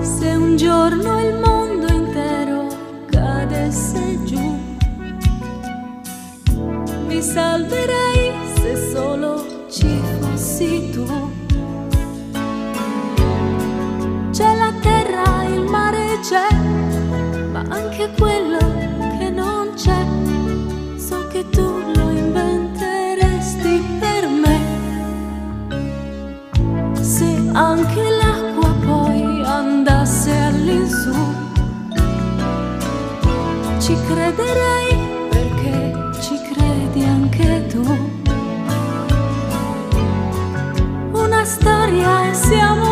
[0.00, 2.66] Se un giorno il mondo intero
[3.10, 4.58] cadesse giù,
[7.06, 9.53] mi salverei se solo
[15.68, 16.48] mare c'è,
[17.52, 18.58] ma anche quello
[19.18, 20.04] che non c'è.
[20.96, 24.60] So che tu lo inventeresti per me.
[27.00, 31.14] Se anche l'acqua poi andasse all'insù,
[33.78, 38.12] ci crederei perché ci credi anche tu.
[41.12, 42.83] Una storia e siamo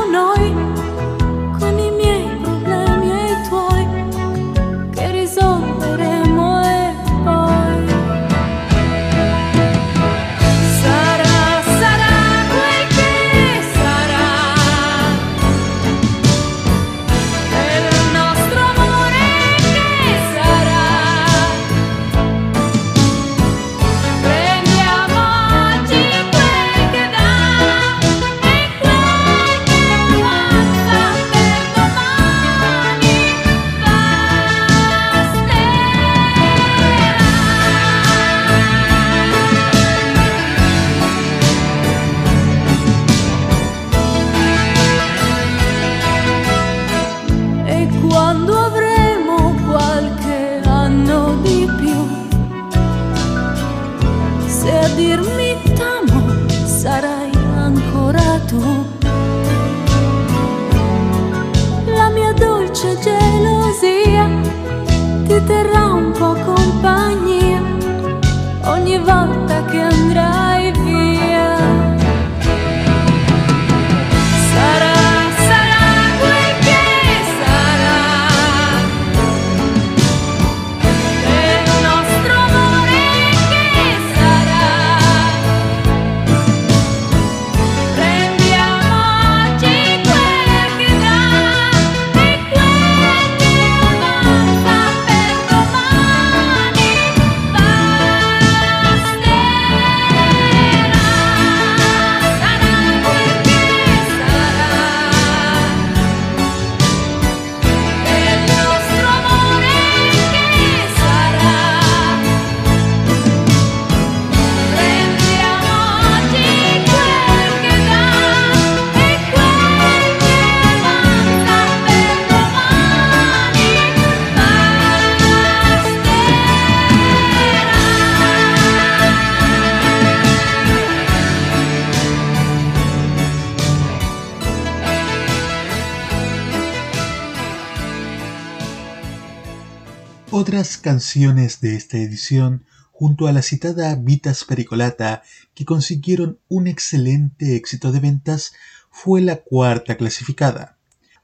[140.34, 145.22] Otras canciones de esta edición, junto a la citada Vitas Pericolata,
[145.52, 148.54] que consiguieron un excelente éxito de ventas,
[148.90, 150.78] fue la cuarta clasificada.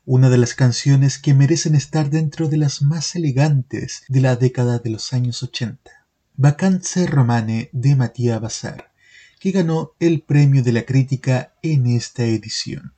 [0.04, 4.78] Una de las canciones que merecen estar dentro de las más elegantes de la década
[4.78, 5.90] de los años 80.
[6.36, 8.92] Vacanze Romane de Mattia Bazar,
[9.40, 12.92] que ganó el premio de la crítica en esta edición.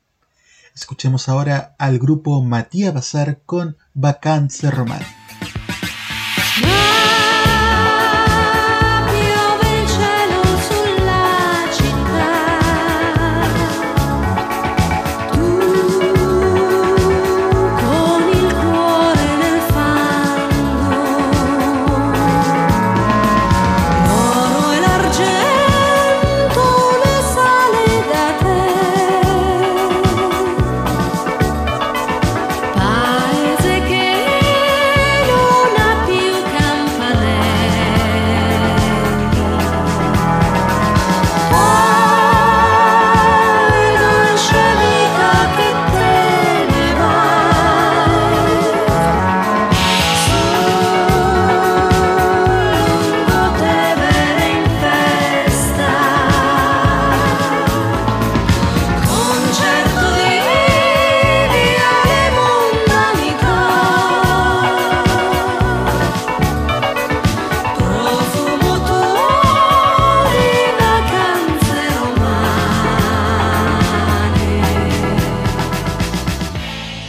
[0.74, 5.20] Escuchemos ahora al grupo Mattia Bazar con Vacanze Romane.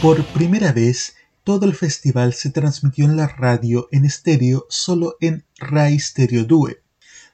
[0.02, 5.44] Por primera vez, todo el festival se transmitió en la radio en estéreo solo en
[5.60, 6.72] Rai Stereo 2.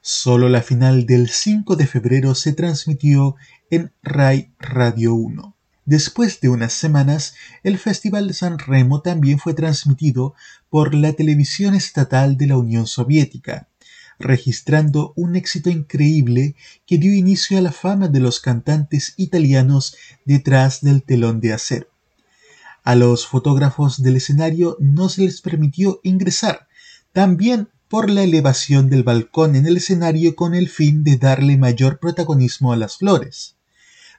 [0.01, 3.37] Solo la final del 5 de febrero se transmitió
[3.71, 5.55] en Rai Radio 1.
[5.85, 10.35] Después de unas semanas, el Festival de San Remo también fue transmitido
[10.69, 13.67] por la televisión estatal de la Unión Soviética,
[14.19, 16.53] registrando un éxito increíble
[16.85, 21.88] que dio inicio a la fama de los cantantes italianos detrás del telón de acero.
[22.83, 26.67] A los fotógrafos del escenario no se les permitió ingresar,
[27.13, 31.99] también por la elevación del balcón en el escenario con el fin de darle mayor
[31.99, 33.57] protagonismo a las flores.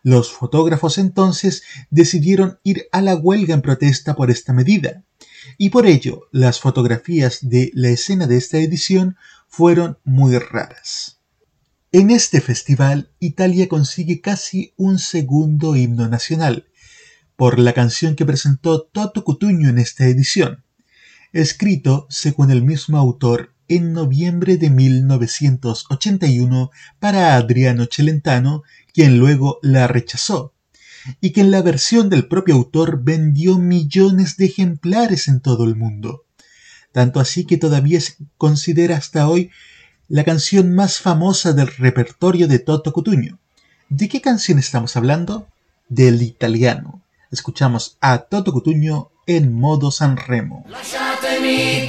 [0.03, 5.05] Los fotógrafos entonces decidieron ir a la huelga en protesta por esta medida,
[5.59, 11.19] y por ello las fotografías de la escena de esta edición fueron muy raras.
[11.93, 16.67] En este festival, Italia consigue casi un segundo himno nacional,
[17.41, 20.63] por la canción que presentó Toto Cutugno en esta edición,
[21.33, 28.63] escrito, según el mismo autor, en noviembre de 1981 para Adriano Celentano,
[28.93, 30.53] quien luego la rechazó,
[31.23, 35.77] y que en la versión del propio autor vendió millones de ejemplares en todo el
[35.77, 36.27] mundo.
[36.93, 39.51] Tanto así que todavía se considera hasta hoy
[40.09, 43.39] la canción más famosa del repertorio de Toto Cutugno.
[43.89, 45.49] ¿De qué canción estamos hablando?
[45.89, 47.03] Del italiano.
[47.31, 50.65] Escuchamos a Toto Cutugno en modo Sanremo.
[50.69, 51.87] Lasciatemi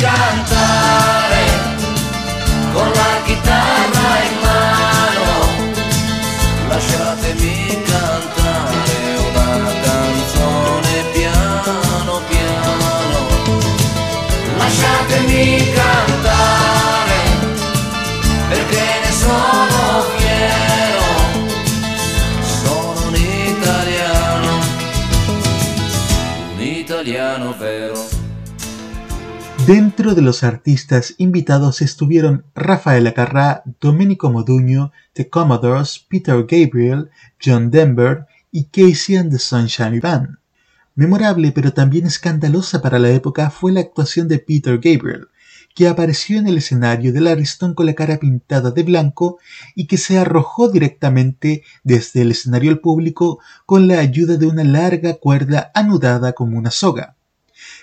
[29.71, 37.09] Dentro de los artistas invitados estuvieron Rafael Acarrá, Domenico Modugno, The Commodores, Peter Gabriel,
[37.41, 40.39] John Denver y Casey and the Sunshine Band.
[40.95, 45.29] Memorable pero también escandalosa para la época fue la actuación de Peter Gabriel,
[45.73, 49.39] que apareció en el escenario del Aristón con la cara pintada de blanco
[49.73, 54.65] y que se arrojó directamente desde el escenario al público con la ayuda de una
[54.65, 57.15] larga cuerda anudada como una soga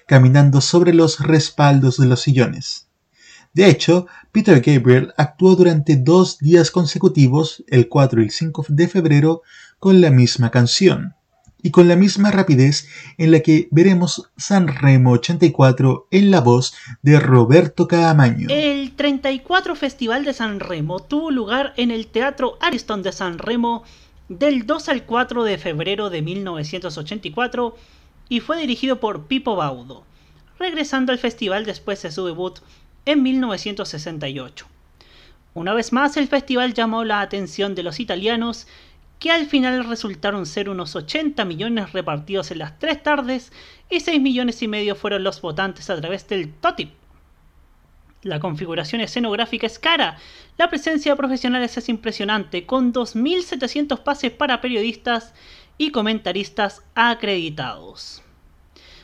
[0.08, 2.88] caminando sobre los respaldos de los sillones.
[3.52, 8.88] De hecho, Peter Gabriel actuó durante dos días consecutivos, el 4 y el 5 de
[8.88, 9.42] febrero,
[9.78, 11.14] con la misma canción,
[11.62, 16.74] y con la misma rapidez en la que veremos San Remo 84 en la voz
[17.02, 18.48] de Roberto Caamaño.
[18.50, 23.82] El 34 Festival de San Remo tuvo lugar en el Teatro Ariston de San Remo
[24.28, 27.74] del 2 al 4 de febrero de 1984
[28.28, 30.04] y fue dirigido por Pipo Baudo,
[30.58, 32.58] regresando al festival después de su debut
[33.04, 34.66] en 1968.
[35.54, 38.66] Una vez más el festival llamó la atención de los italianos,
[39.18, 43.52] que al final resultaron ser unos 80 millones repartidos en las tres tardes
[43.90, 46.90] y 6 millones y medio fueron los votantes a través del TOTIP.
[48.22, 50.18] La configuración escenográfica es cara,
[50.56, 55.34] la presencia de profesionales es impresionante, con 2.700 pases para periodistas
[55.78, 58.22] y comentaristas acreditados.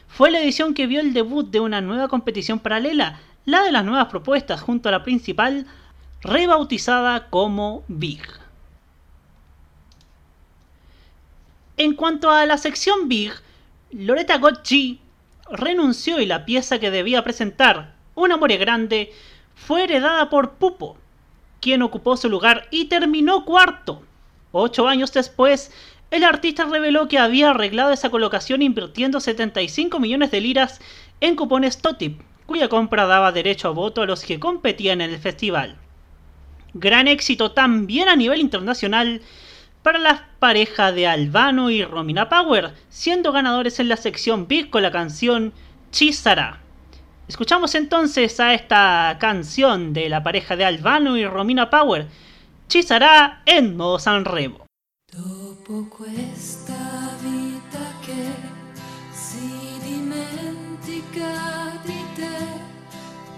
[0.09, 3.85] Fue la edición que vio el debut de una nueva competición paralela, la de las
[3.85, 5.67] nuevas propuestas junto a la principal,
[6.21, 8.23] rebautizada como Big.
[11.77, 13.33] En cuanto a la sección Big,
[13.91, 15.01] Loretta Gotchi
[15.51, 19.13] renunció y la pieza que debía presentar, Una More Grande,
[19.55, 20.97] fue heredada por Pupo,
[21.61, 24.03] quien ocupó su lugar y terminó cuarto.
[24.53, 25.73] Ocho años después,
[26.11, 30.81] el artista reveló que había arreglado esa colocación invirtiendo 75 millones de liras
[31.21, 35.19] en cupones TOTIP, cuya compra daba derecho a voto a los que competían en el
[35.19, 35.77] festival.
[36.75, 39.23] Gran éxito también a nivel internacional
[39.83, 44.83] para la pareja de Albano y Romina Power, siendo ganadores en la sección Big con
[44.83, 45.53] la canción
[45.91, 46.61] Chisara.
[47.29, 52.09] Escuchamos entonces a esta canción de la pareja de Albano y Romina Power,
[52.69, 54.64] Chisara en modo Sanremo.
[55.67, 58.35] Dopo questa vita che
[59.13, 62.37] si dimentica di te,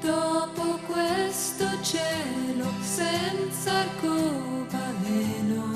[0.01, 5.73] dopo questo cielo senza arcobaleno,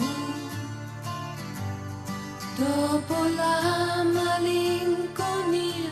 [2.56, 5.90] dopo la malinconia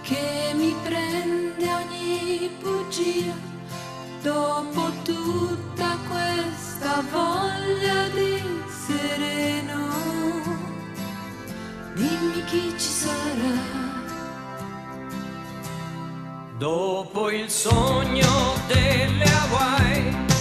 [0.00, 3.34] che mi prende ogni bugia,
[4.22, 8.34] dopo tutta questa voglia di
[8.86, 9.80] sereno,
[11.94, 13.82] dimmi chi ci sarà.
[16.58, 20.33] Dopo il sogno delle Hawaii.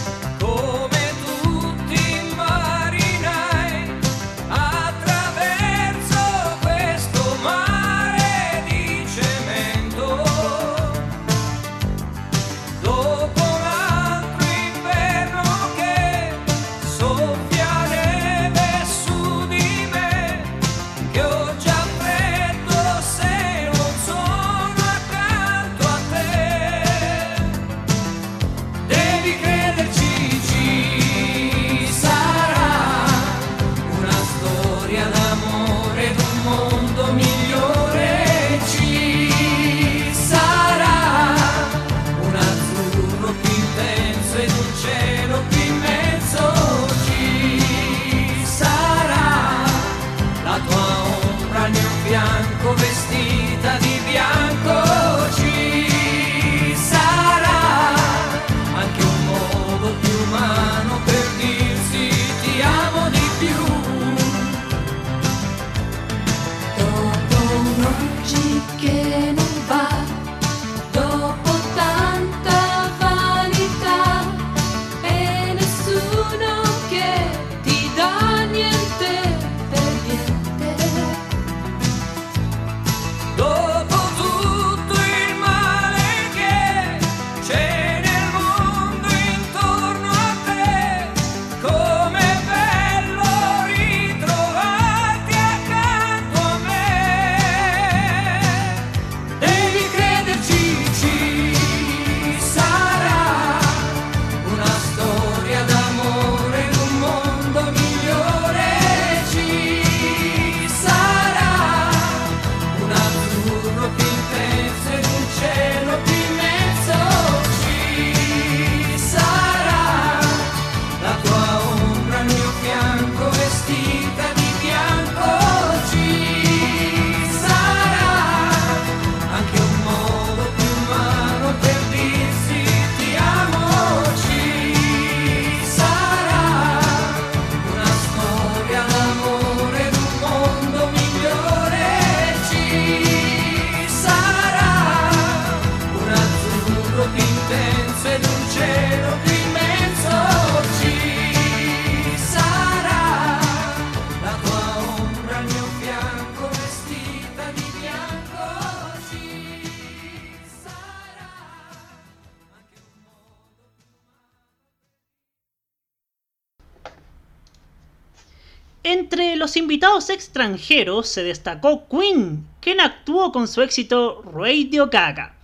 [170.14, 175.36] Extranjeros se destacó Queen, quien actuó con su éxito Radio Gaga.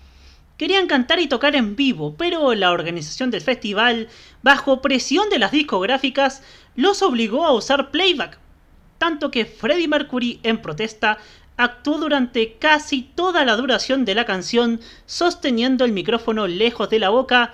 [0.58, 4.10] Querían cantar y tocar en vivo, pero la organización del festival,
[4.44, 6.44] bajo presión de las discográficas,
[6.76, 8.38] los obligó a usar playback,
[8.98, 11.18] tanto que Freddie Mercury, en protesta,
[11.58, 17.10] actuó durante casi toda la duración de la canción sosteniendo el micrófono lejos de la
[17.10, 17.54] boca,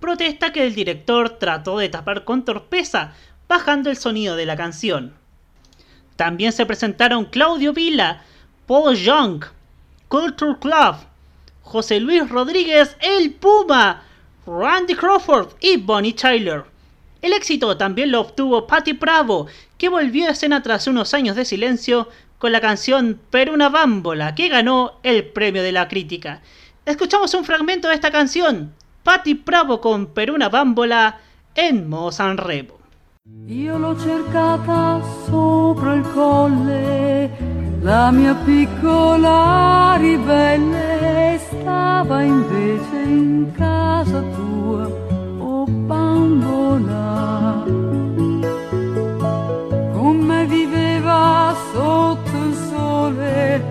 [0.00, 3.12] protesta que el director trató de tapar con torpeza,
[3.48, 5.14] bajando el sonido de la canción.
[6.16, 8.22] También se presentaron Claudio Vila,
[8.66, 9.44] Paul Young,
[10.08, 10.96] Culture Club,
[11.62, 14.02] José Luis Rodríguez El Puma,
[14.46, 16.64] Randy Crawford y Bonnie Tyler.
[17.20, 19.46] El éxito también lo obtuvo Patti Bravo,
[19.78, 22.08] que volvió a escena tras unos años de silencio
[22.38, 26.42] con la canción Per una bámbola, que ganó el premio de la crítica.
[26.84, 31.18] Escuchamos un fragmento de esta canción, Patti Bravo con Per una bambola
[31.54, 32.83] en Mo Sanremo.
[33.46, 37.30] Io l'ho cercata sopra il colle,
[37.80, 44.86] la mia piccola ribelle stava invece in casa tua,
[45.38, 47.64] oh bambola.
[49.94, 53.64] Con me viveva sotto il sole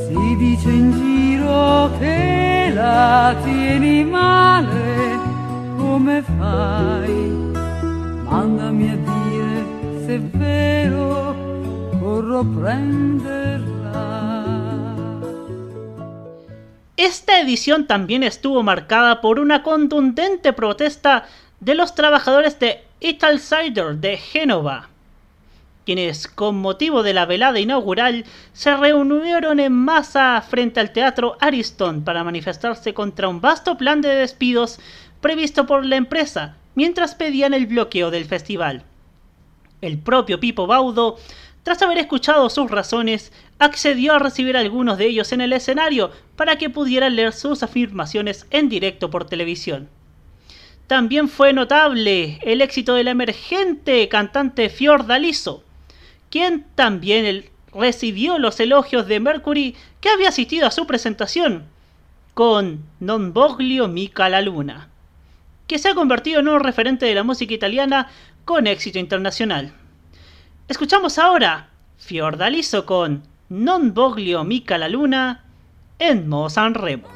[0.05, 5.19] Si dice in giro che la tieni male,
[5.77, 7.39] come fai?
[8.29, 9.65] Mandami a dire
[10.05, 11.35] se è vero,
[11.99, 13.79] corro a prenderla.
[16.95, 21.25] Esta edición también estuvo marcada por una contundente protesta
[21.59, 24.90] de los trabajadores de Ital Cider de Génova,
[25.85, 32.03] quienes con motivo de la velada inaugural se reunieron en masa frente al Teatro Ariston
[32.03, 34.79] para manifestarse contra un vasto plan de despidos
[35.21, 38.83] previsto por la empresa, mientras pedían el bloqueo del festival.
[39.81, 41.17] El propio Pipo Baudo,
[41.63, 46.11] tras haber escuchado sus razones, accedió a recibir a algunos de ellos en el escenario
[46.35, 49.89] para que pudieran leer sus afirmaciones en directo por televisión.
[50.87, 55.63] También fue notable el éxito del emergente cantante Fiordaliso,
[56.31, 61.65] quien también el- recibió los elogios de Mercury que había asistido a su presentación
[62.33, 64.89] con Non Voglio Mica la Luna,
[65.67, 68.09] que se ha convertido en un referente de la música italiana
[68.45, 69.73] con éxito internacional.
[70.67, 75.43] Escuchamos ahora Fiordaliso con Non Voglio Mica la Luna
[75.99, 77.07] en Mo Sanremo.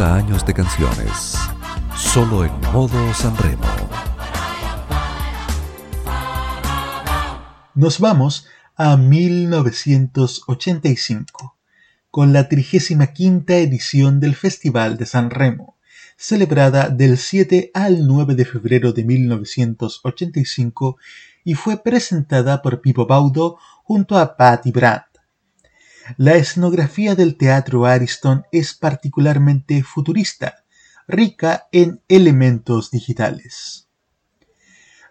[0.00, 1.38] años de canciones,
[1.96, 3.62] solo en modo Sanremo.
[7.74, 8.46] Nos vamos
[8.76, 11.56] a 1985,
[12.10, 15.76] con la 35 edición del Festival de San Remo,
[16.16, 20.96] celebrada del 7 al 9 de febrero de 1985
[21.44, 25.13] y fue presentada por Pipo Baudo junto a Patti Brandt.
[26.18, 30.64] La escenografía del Teatro Ariston es particularmente futurista,
[31.08, 33.88] rica en elementos digitales.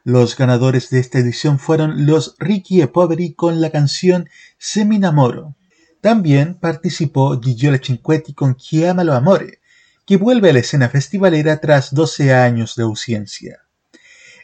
[0.03, 4.97] Los ganadores de esta edición fueron los Ricky e Poveri con la canción Se mi
[4.97, 5.55] innamoro.
[5.99, 9.61] También participó Gigiola Cinquetti con Chiamalo Amore,
[10.05, 13.61] que vuelve a la escena festivalera tras 12 años de ausencia.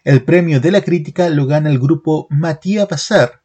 [0.04, 3.42] El premio de la crítica lo gana el grupo Matías Bazar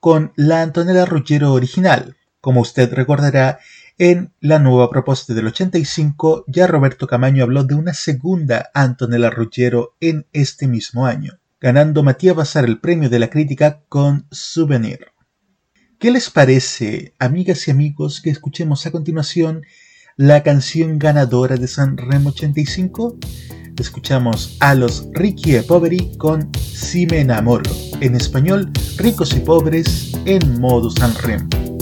[0.00, 2.16] con la Antonella Ruggiero original.
[2.48, 3.58] Como usted recordará,
[3.98, 9.96] en la nueva propuesta del 85 ya Roberto Camaño habló de una segunda Antonella Ruggiero
[10.00, 15.08] en este mismo año, ganando Matías Bazar el premio de la crítica con Souvenir.
[15.98, 19.66] ¿Qué les parece, amigas y amigos, que escuchemos a continuación
[20.16, 23.18] la canción ganadora de San Remo 85?
[23.78, 27.70] Escuchamos a los Ricky e Poveri con Si me enamoro.
[28.00, 31.77] En español, ricos y pobres en modo San Remo.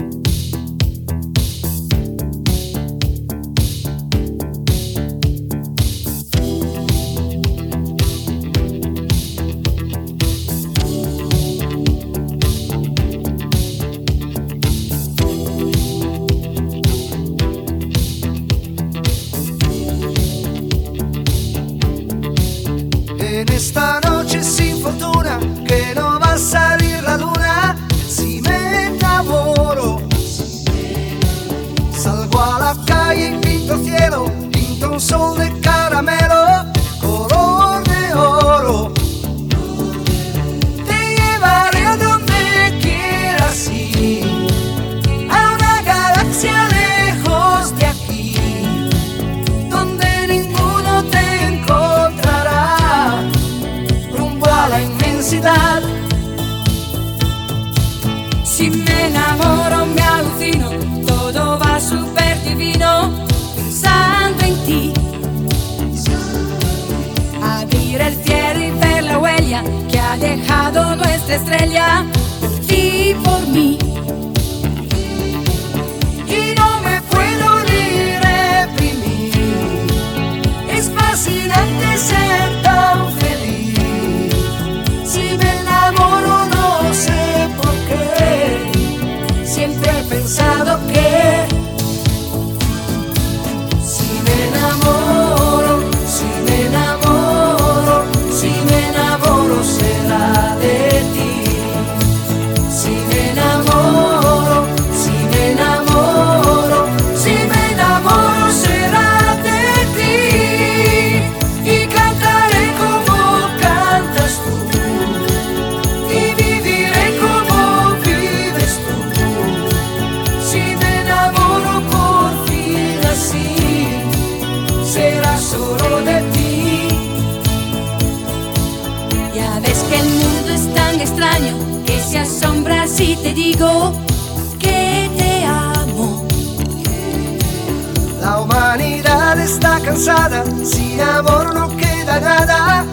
[140.76, 142.84] Sin amor no queda nada.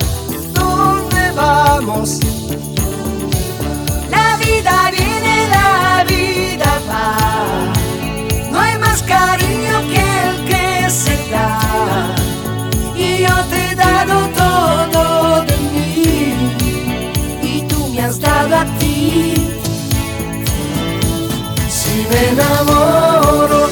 [0.54, 2.20] ¿Dónde vamos?
[4.16, 7.06] La vida viene, la vida va.
[8.52, 12.16] No hay más cariño que el que se da.
[12.96, 16.36] Y yo te he dado todo de mí.
[17.42, 19.34] Y tú me has dado a ti.
[21.78, 23.63] Si me enamoro,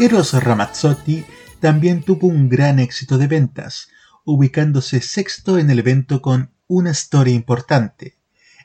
[0.00, 1.26] Eros Ramazzotti
[1.60, 3.88] también tuvo un gran éxito de ventas,
[4.24, 8.16] ubicándose sexto en el evento con una historia importante.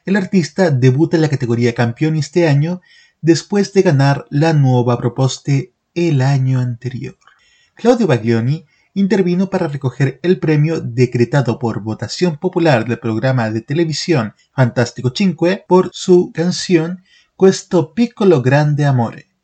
[0.06, 2.80] El artista debuta en la categoría campeón este año
[3.20, 7.18] después de ganar la nueva proposte el año anterior.
[7.74, 14.36] Claudio Baglioni intervino para recoger el premio decretado por votación popular del programa de televisión
[14.54, 17.04] Fantástico Cinque por su canción
[17.38, 19.35] Questo piccolo grande amore,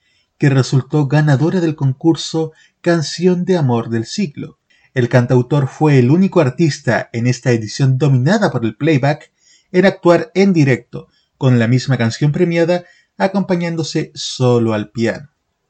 [0.42, 2.52] que resultó ganadora del concurso
[2.82, 4.58] Canción de Amor del Siglo.
[4.96, 9.32] El cantautor fue el único artista en esta edición dominada por el playback
[9.72, 12.86] en actuar en directo, con la misma canción premiada,
[13.20, 15.30] acompañándose solo al piano.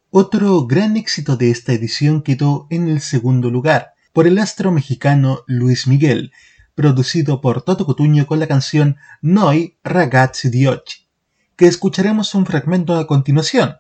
[0.10, 5.44] Otro gran éxito de esta edición quedó en el segundo lugar, por el astro mexicano
[5.48, 6.32] Luis Miguel,
[6.76, 11.10] producido por Toto Cotuño con la canción Noi ragazzi di oggi,
[11.58, 13.76] que escucharemos un fragmento a continuación,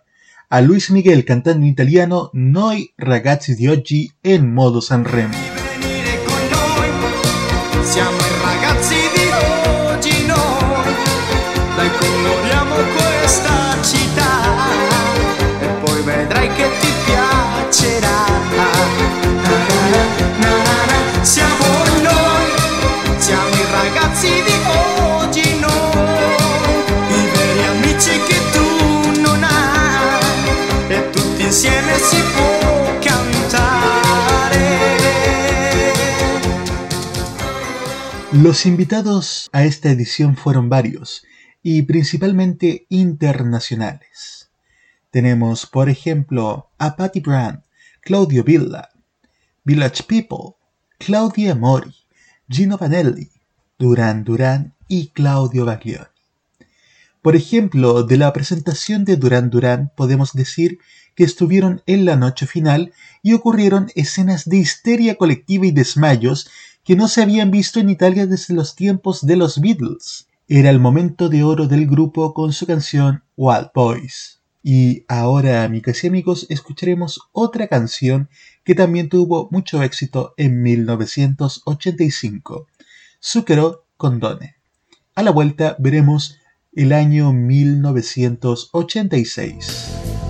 [0.53, 5.34] a Luis Miguel cantando en italiano Noi ragazzi di oggi en modo Sanremo.
[7.82, 10.94] Siamo i ragazzi di oggi noi,
[11.76, 14.41] dai coloriamo questa città
[15.61, 18.19] e poi vedrai che ti piacerà.
[21.22, 21.65] Siamo
[22.02, 24.61] noi, siamo i ragazzi di oggi
[33.03, 34.61] cantare.
[38.32, 41.26] Los invitados a esta edición fueron varios
[41.61, 44.49] y principalmente internacionales.
[45.10, 47.64] Tenemos, por ejemplo, a Patty Brand,
[47.99, 48.88] Claudio Villa,
[49.65, 50.56] Village People,
[50.99, 51.94] Claudia Mori,
[52.48, 53.30] Gino Vanelli,
[53.78, 56.06] Duran Duran y Claudio Baglioni.
[57.22, 60.80] Por ejemplo, de la presentación de Duran Duran podemos decir
[61.16, 66.50] que estuvieron en la noche final y ocurrieron escenas de histeria colectiva y desmayos
[66.84, 70.28] que no se habían visto en Italia desde los tiempos de los Beatles.
[70.48, 74.40] Era el momento de oro del grupo con su canción Wild Boys.
[74.64, 78.30] Y ahora, amigas y amigos, escucharemos otra canción
[78.64, 82.68] que también tuvo mucho éxito en 1985,
[83.24, 84.58] Zucchero Condone.
[85.16, 86.38] A la vuelta veremos
[86.74, 90.20] el año 1986.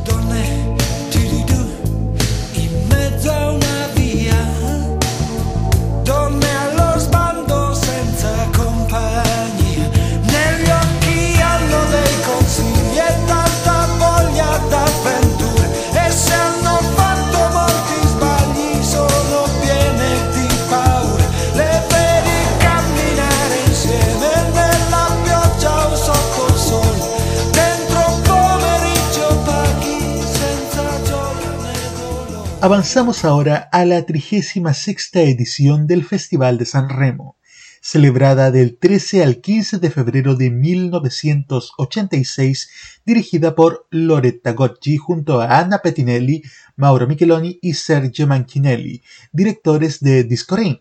[32.64, 37.40] Avanzamos ahora a la 36 edición del Festival de San Remo,
[37.82, 42.70] celebrada del 13 al 15 de febrero de 1986,
[43.04, 46.44] dirigida por Loretta Gocci junto a Anna Pettinelli,
[46.76, 49.02] Mauro Micheloni y Sergio Manchinelli,
[49.32, 50.78] directores de Disco Ring,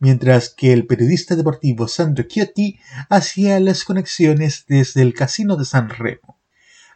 [0.00, 2.78] mientras que el periodista deportivo Sandro Chiotti
[3.10, 6.37] hacía las conexiones desde el Casino de San Remo.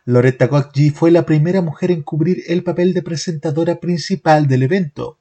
[0.04, 5.20] Loretta Gocci fue la primera mujer en cubrir el papel de presentadora principal del evento.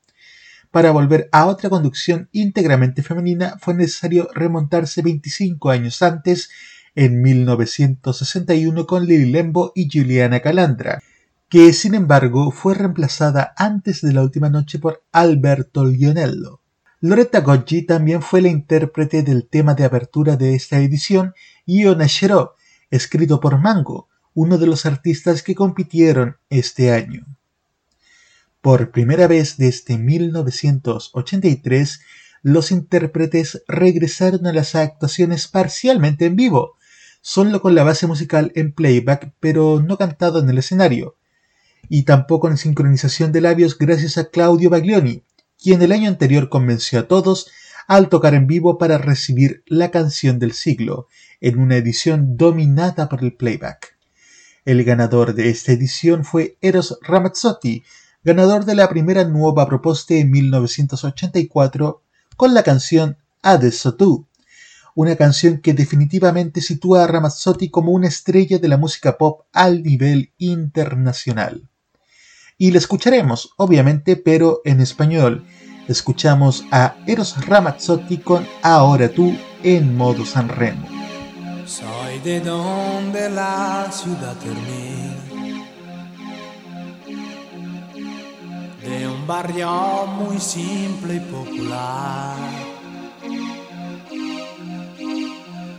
[0.71, 6.49] Para volver a otra conducción íntegramente femenina fue necesario remontarse 25 años antes,
[6.95, 10.99] en 1961 con Lili Lembo y Juliana Calandra,
[11.47, 16.61] que sin embargo fue reemplazada antes de la última noche por Alberto Lionello.
[17.01, 21.33] Loretta Goggi también fue la intérprete del tema de apertura de esta edición
[21.65, 22.55] y Onashiro,
[22.89, 27.25] escrito por Mango, uno de los artistas que compitieron este año.
[28.61, 32.01] Por primera vez desde 1983,
[32.43, 36.77] los intérpretes regresaron a las actuaciones parcialmente en vivo,
[37.21, 41.17] solo con la base musical en playback pero no cantado en el escenario,
[41.89, 45.23] y tampoco en sincronización de labios gracias a Claudio Baglioni,
[45.61, 47.51] quien el año anterior convenció a todos
[47.87, 51.07] al tocar en vivo para recibir la canción del siglo,
[51.41, 53.90] en una edición dominada por el playback.
[54.63, 57.83] El ganador de esta edición fue Eros Ramazzotti,
[58.23, 62.03] ganador de la primera nueva propuesta en 1984
[62.37, 64.27] con la canción Adesso tu,
[64.93, 69.81] una canción que definitivamente sitúa a Ramazzotti como una estrella de la música pop al
[69.81, 71.67] nivel internacional.
[72.59, 75.43] Y la escucharemos, obviamente, pero en español.
[75.87, 81.00] Escuchamos a Eros Ramazzotti con Ahora tú en modo Sanremo.
[81.71, 85.15] Soy de donde la ciudad termina,
[88.83, 92.35] de un barrio muy simple y popular,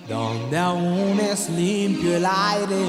[0.09, 2.87] donde aún es limpio el aire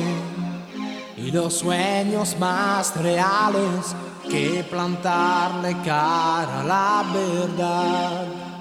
[1.17, 3.97] y los sueños más reales
[4.29, 8.52] que plantarle cara a la verdad.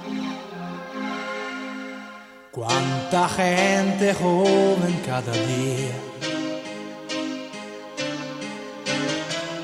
[2.55, 5.95] Cuánta gente joven cada día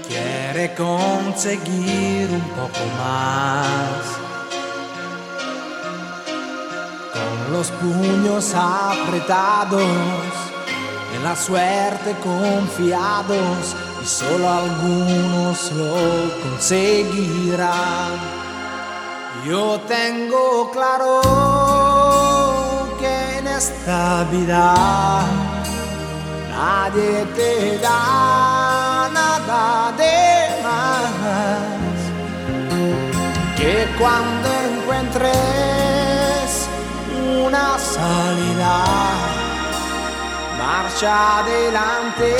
[0.08, 4.04] quiere conseguir un poco más.
[7.12, 9.82] Con los puños apretados,
[11.14, 18.12] en la suerte confiados, y solo algunos lo conseguirán.
[19.44, 22.27] Yo tengo claro
[23.58, 24.74] esta vida
[26.48, 30.18] nadie te da nada de
[30.66, 31.98] más.
[33.58, 36.48] Que cuando encuentres
[37.44, 38.76] una salida,
[40.62, 42.30] marcha adelante,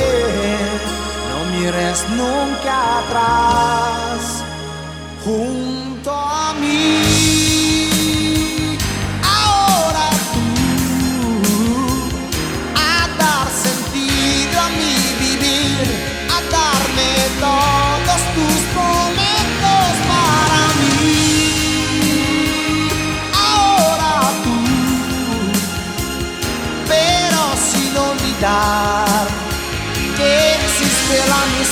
[1.28, 4.20] no mires nunca atrás.
[5.24, 7.47] Junto a mí,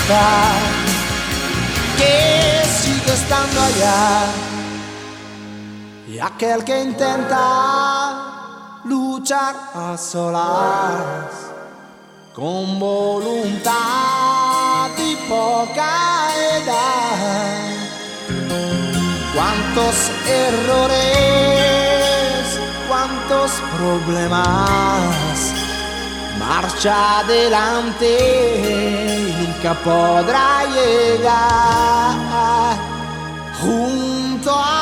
[0.07, 0.55] amistad,
[1.97, 4.27] que sigue estando allá.
[6.09, 11.51] Y aquel que intenta luchar a solas,
[12.35, 13.75] con voluntad
[14.99, 17.73] y poca edad.
[19.35, 20.97] Cuántos errores,
[22.89, 25.53] cuántos problemas.
[26.39, 28.67] Marcha adelante
[29.75, 32.17] podrá llegar
[33.61, 34.76] junto a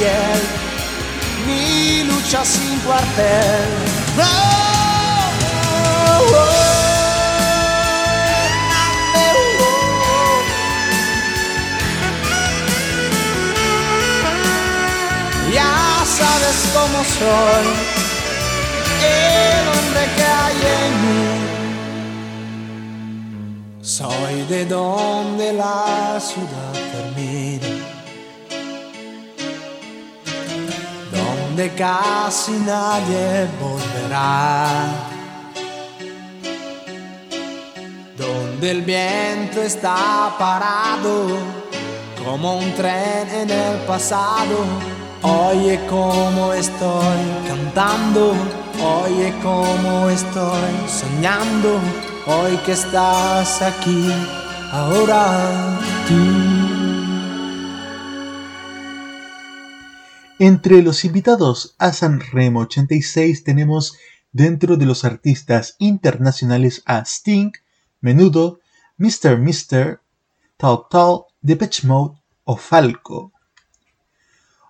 [0.00, 0.40] piel,
[1.46, 3.70] mi lucha sin cuartel.
[4.18, 4.22] Oh,
[5.54, 6.80] oh, oh.
[15.56, 15.74] Ya
[16.18, 17.66] sabes cómo soy,
[19.18, 21.22] el hombre que hay en mí.
[23.82, 27.69] Soy de donde la ciudad termina,
[31.60, 34.66] donde casi nadie volverá,
[38.16, 41.26] donde el viento está parado
[42.24, 44.56] como un tren en el pasado.
[45.22, 48.32] Oye cómo estoy cantando,
[48.82, 51.78] oye cómo estoy soñando,
[52.26, 54.10] hoy que estás aquí
[54.72, 55.78] ahora
[60.42, 63.98] Entre los invitados a San Remo 86 tenemos
[64.32, 67.52] dentro de los artistas internacionales a Sting,
[68.00, 68.60] Menudo,
[68.96, 69.36] Mr.
[69.36, 70.00] Mister,
[70.56, 73.32] Tal Tal, Depeche Mode o Falco.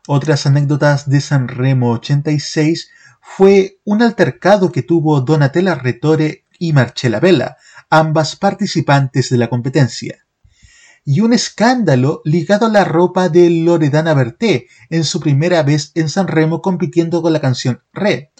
[0.08, 2.90] Otras anécdotas de San Remo 86
[3.20, 7.58] fue un altercado que tuvo Donatella Retore y Marcella Bella,
[7.90, 10.26] ambas participantes de la competencia.
[11.04, 16.08] Y un escándalo ligado a la ropa de Loredana Berté en su primera vez en
[16.08, 18.32] San Remo compitiendo con la canción Re,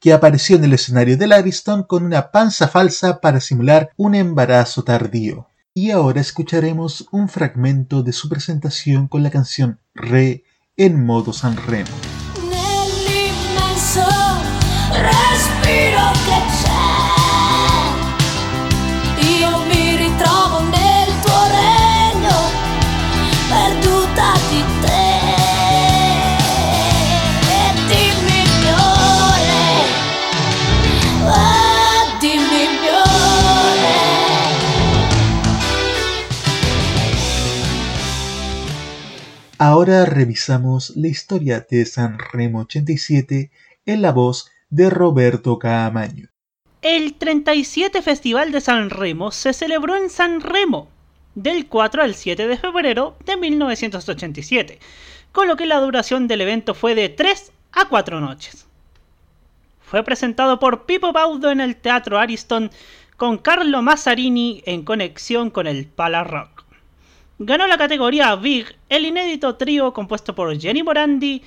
[0.00, 4.82] que apareció en el escenario del Ariston con una panza falsa para simular un embarazo
[4.82, 5.46] tardío.
[5.72, 10.42] Y ahora escucharemos un fragmento de su presentación con la canción Re
[10.76, 12.19] en modo San Remo.
[39.62, 43.50] Ahora revisamos la historia de San Remo 87
[43.84, 46.30] en la voz de Roberto Caamaño.
[46.80, 50.88] El 37 Festival de San Remo se celebró en San Remo,
[51.34, 54.78] del 4 al 7 de febrero de 1987,
[55.30, 58.66] con lo que la duración del evento fue de 3 a 4 noches.
[59.82, 62.70] Fue presentado por Pipo Baudo en el Teatro Ariston
[63.18, 66.59] con Carlo Mazzarini en conexión con el Pala Rock.
[67.42, 71.42] Ganó la categoría Big el inédito trío compuesto por Jenny Morandi,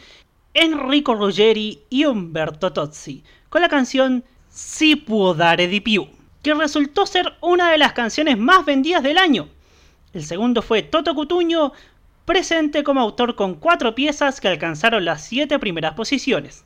[0.52, 6.07] Enrico Ruggeri y Umberto Tozzi, con la canción Si può dare di più,
[6.41, 9.49] que resultó ser una de las canciones más vendidas del año.
[10.14, 11.74] El segundo fue Toto Cutuño,
[12.26, 16.65] presente como autor con cuatro piezas que alcanzaron las siete primeras posiciones.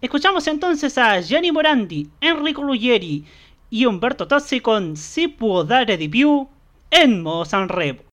[0.00, 3.24] Escuchamos entonces a Jenny Morandi, Enrico Ruggeri
[3.70, 6.48] y Umberto Tozzi con Si può dare di più
[6.90, 8.07] en modo Sanremo.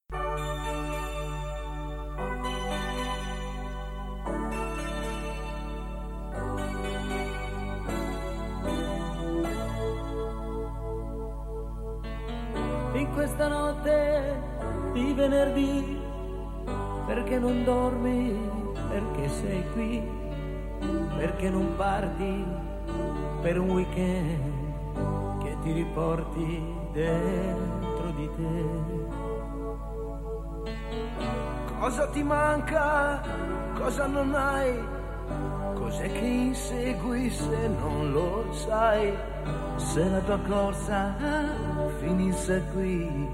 [15.15, 15.99] Venerdì,
[17.07, 18.37] perché non dormi,
[18.89, 20.03] perché sei qui,
[21.17, 22.45] perché non parti
[23.41, 29.13] per un weekend che ti riporti dentro di te.
[31.79, 33.21] Cosa ti manca?
[33.73, 34.94] Cosa non hai?
[35.75, 39.13] Cos'è che insegui se non lo sai?
[39.77, 41.15] Se la tua corsa
[41.99, 43.29] finisse qui,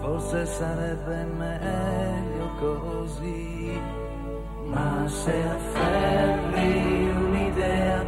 [0.00, 3.80] forse sarebbe meglio così.
[4.66, 8.04] Ma se afferri un'idea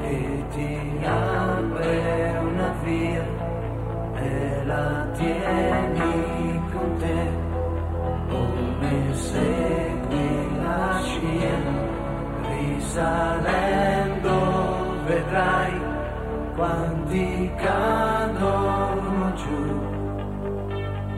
[0.00, 3.24] che ti apre una via
[4.14, 6.15] e la tieni
[12.96, 14.32] risalendo
[15.04, 15.80] vedrai
[16.56, 19.84] quanti cadono giù.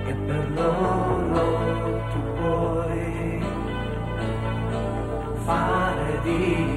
[0.06, 1.44] E per loro
[2.10, 3.44] tu puoi
[5.44, 6.76] fare di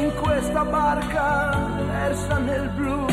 [0.00, 3.07] In questa barca persa nel blu,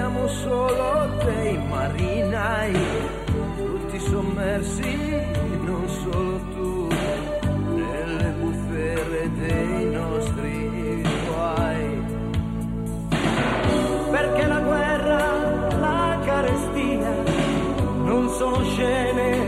[0.00, 2.72] siamo solo dei marinai,
[3.58, 4.96] tutti sommersi,
[5.60, 6.88] non solo tu,
[7.74, 12.02] nelle bufere dei nostri guai.
[14.10, 15.20] perché la guerra,
[15.78, 17.12] la carestia
[18.02, 19.39] non sono scene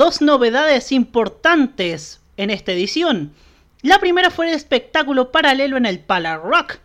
[0.00, 3.34] dos novedades importantes en esta edición.
[3.82, 6.78] La primera fue el espectáculo paralelo en el Pala Rock,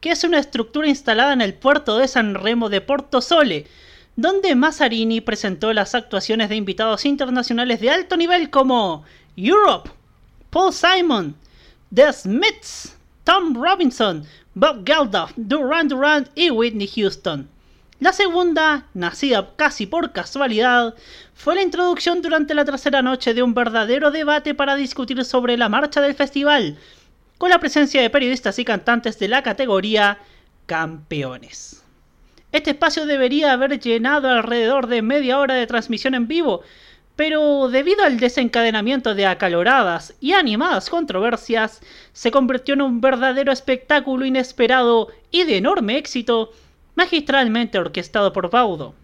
[0.00, 3.66] que es una estructura instalada en el puerto de San Remo de Porto Sole,
[4.16, 9.04] donde Mazzarini presentó las actuaciones de invitados internacionales de alto nivel como
[9.36, 9.90] Europe,
[10.48, 11.36] Paul Simon,
[11.94, 14.24] The Smiths, Tom Robinson,
[14.54, 17.50] Bob Geldof, Duran Duran y Whitney Houston.
[18.02, 20.96] La segunda, nacida casi por casualidad,
[21.42, 25.68] fue la introducción durante la tercera noche de un verdadero debate para discutir sobre la
[25.68, 26.78] marcha del festival,
[27.36, 30.18] con la presencia de periodistas y cantantes de la categoría
[30.66, 31.82] Campeones.
[32.52, 36.62] Este espacio debería haber llenado alrededor de media hora de transmisión en vivo,
[37.16, 41.80] pero debido al desencadenamiento de acaloradas y animadas controversias,
[42.12, 46.52] se convirtió en un verdadero espectáculo inesperado y de enorme éxito,
[46.94, 48.94] magistralmente orquestado por Baudo.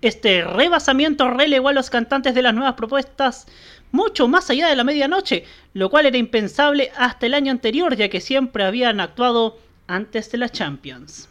[0.00, 3.46] Este rebasamiento relegó a los cantantes de las nuevas propuestas
[3.90, 5.44] mucho más allá de la medianoche,
[5.74, 10.38] lo cual era impensable hasta el año anterior, ya que siempre habían actuado antes de
[10.38, 11.28] la Champions.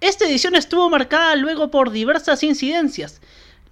[0.00, 3.20] Esta edición estuvo marcada luego por diversas incidencias.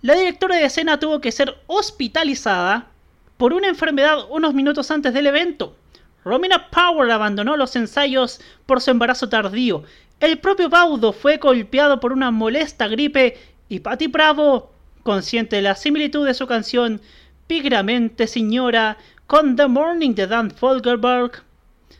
[0.02, 2.88] La directora de escena tuvo que ser hospitalizada
[3.36, 5.76] por una enfermedad unos minutos antes del evento.
[6.24, 9.82] Romina Power abandonó los ensayos por su embarazo tardío.
[10.22, 13.36] El propio Baudo fue golpeado por una molesta gripe
[13.68, 14.70] y Patty Bravo,
[15.02, 17.00] consciente de la similitud de su canción
[17.48, 21.42] Pigramente Señora con The Morning de Dan Folgerberg,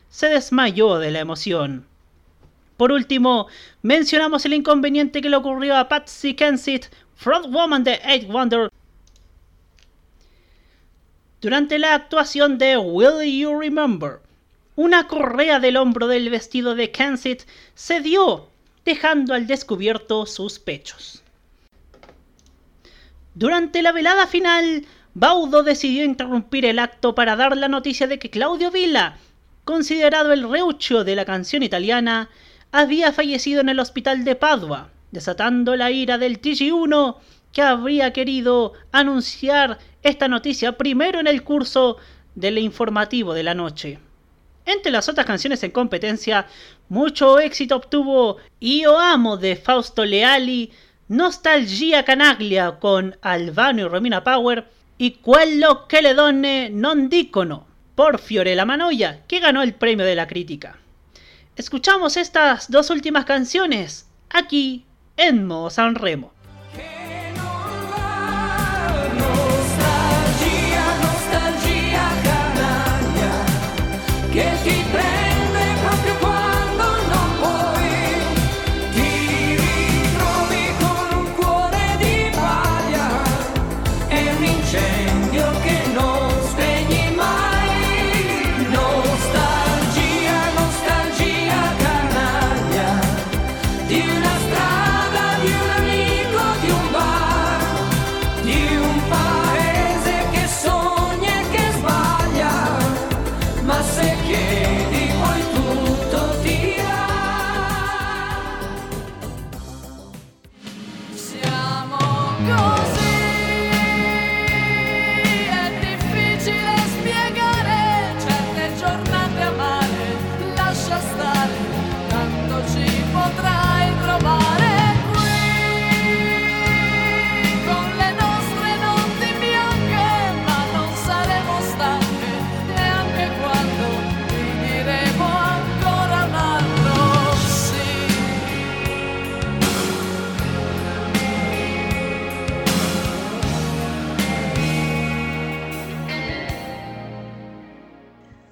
[0.07, 1.85] se desmayó de la emoción.
[2.77, 3.47] Por último,
[3.81, 6.85] mencionamos el inconveniente que le ocurrió a Patsy Kensit,
[7.15, 8.69] frontwoman de Eight Wonder,
[11.41, 14.22] durante la actuación de Will You Remember.
[14.75, 17.43] Una correa del hombro del vestido de Kensit
[17.75, 18.49] se dio,
[18.85, 21.21] dejando al descubierto sus pechos.
[23.35, 28.31] Durante la velada final, Baudo decidió interrumpir el acto para dar la noticia de que
[28.31, 29.17] Claudio Villa,
[29.63, 32.29] considerado el reucho de la canción italiana,
[32.71, 37.17] había fallecido en el hospital de Padua, desatando la ira del TG1
[37.51, 41.97] que habría querido anunciar esta noticia primero en el curso
[42.33, 43.99] del informativo de la noche.
[44.65, 46.47] Entre las otras canciones en competencia,
[46.89, 50.71] mucho éxito obtuvo Io Amo de Fausto Leali,
[51.09, 54.65] Nostalgia Canaglia con Albano y Romina Power
[54.97, 60.15] y Quello che le donne non dicono por Fiorella Manoia, que ganó el premio de
[60.15, 60.79] la crítica.
[61.55, 64.85] Escuchamos estas dos últimas canciones aquí
[65.17, 66.32] en Modo San Remo.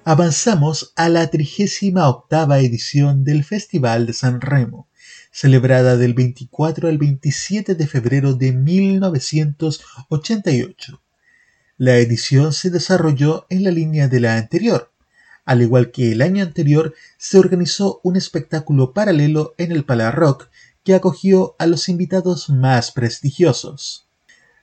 [0.04, 2.26] Avanzamos a la 38
[2.56, 4.88] edición del Festival de San Remo,
[5.30, 11.00] celebrada del 24 al 27 de febrero de 1988.
[11.78, 14.90] La edición se desarrolló en la línea de la anterior.
[15.44, 20.48] Al igual que el año anterior, se organizó un espectáculo paralelo en el Pala Rock
[20.82, 24.08] que acogió a los invitados más prestigiosos.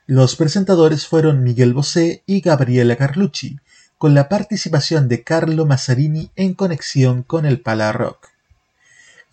[0.05, 3.57] Los presentadores fueron Miguel Bosé y Gabriela Carlucci,
[3.99, 8.29] con la participación de Carlo Mazzarini en conexión con el Pala Rock.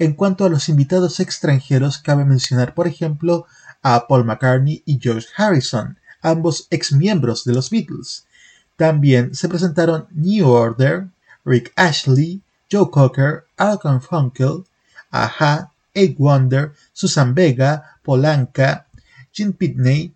[0.00, 3.46] En cuanto a los invitados extranjeros, cabe mencionar, por ejemplo,
[3.82, 8.26] a Paul McCartney y George Harrison, ambos ex miembros de los Beatles.
[8.74, 11.06] También se presentaron New Order,
[11.44, 14.64] Rick Ashley, Joe Cocker, Alcon Funkel,
[15.12, 18.88] Aja, Eight Wonder, Susan Vega, Polanca,
[19.30, 20.12] Jim Pitney,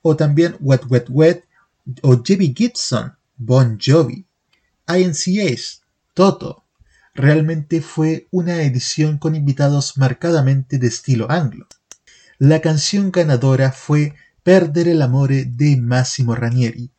[0.00, 1.44] o también Wet Wet Wet
[2.02, 2.54] o J.B.
[2.56, 4.26] Gibson, Bon Jovi,
[4.88, 5.82] INCA's,
[6.14, 6.64] Toto.
[7.14, 11.66] Realmente fue una edición con invitados marcadamente de estilo anglo.
[12.38, 16.90] La canción ganadora fue Perdere l'amore de Massimo Ranieri,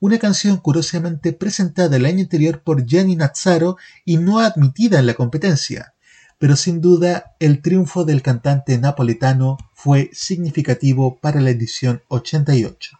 [0.00, 5.14] una canción curiosamente presentada el año anterior por Gianni Nazzaro y no admitida en la
[5.14, 5.94] competencia,
[6.38, 12.98] pero sin duda el triunfo del cantante napoletano fue significativo para la edición 88.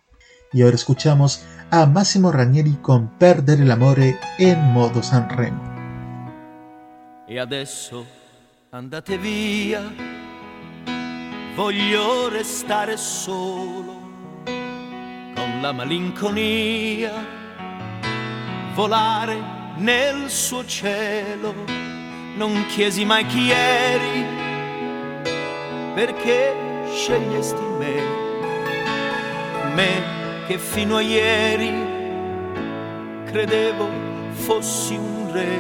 [0.53, 5.75] Y ahora escuchamos a Massimo Ranieri con Perdere l'amore en modo Sanremo.
[7.27, 8.07] E adesso
[8.71, 9.83] andate via,
[11.57, 14.05] voglio restare solo
[15.35, 17.13] con la malinconia,
[18.75, 19.37] volare
[19.77, 21.53] nel suo cielo.
[22.37, 24.25] Non chiesi mai chi eri,
[25.95, 26.55] perché
[26.93, 27.95] scegliesti me,
[29.75, 31.73] me che fino a ieri
[33.25, 33.89] credevo
[34.31, 35.59] fossi un re.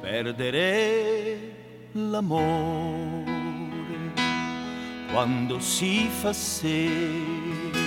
[0.00, 1.38] Perdere
[1.92, 3.30] l'amore
[5.12, 7.78] quando si fa sera,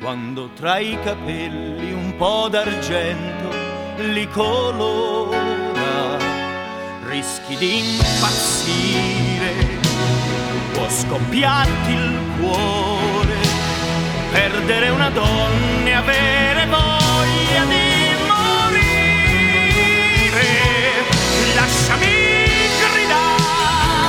[0.00, 3.50] quando tra i capelli un po' d'argento
[3.98, 6.16] li colora,
[7.06, 9.52] rischi di impazzire,
[10.72, 13.47] può scoppiarti il cuore,
[14.30, 18.46] perdere una donna e avere voglia di morire.
[21.54, 22.06] Lasciami
[22.92, 24.06] gridare,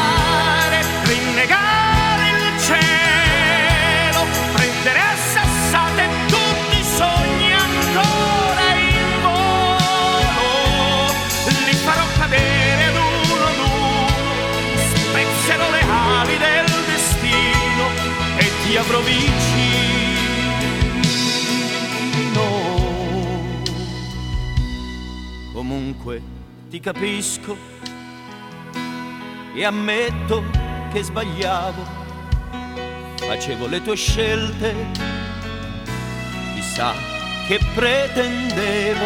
[1.04, 11.14] rinnegare il cielo, prendere a sassate tutti i sogni ancora in volo.
[11.66, 14.32] Li farò cadere ad uno ad uno,
[15.12, 17.86] spezzerò le ali del destino
[18.38, 19.29] e ti avrò vicino.
[25.60, 26.22] Comunque
[26.70, 27.54] ti capisco.
[29.54, 30.42] E ammetto
[30.90, 31.84] che sbagliavo,
[33.18, 34.74] facevo le tue scelte,
[36.56, 36.94] chissà
[37.46, 39.06] che pretendevo.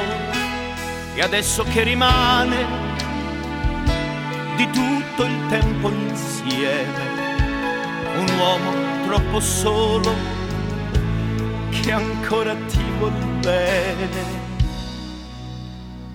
[1.15, 2.67] E adesso che rimane
[4.55, 7.35] di tutto il tempo insieme,
[8.15, 10.13] un uomo troppo solo
[11.71, 14.42] che ancora ti vuol bene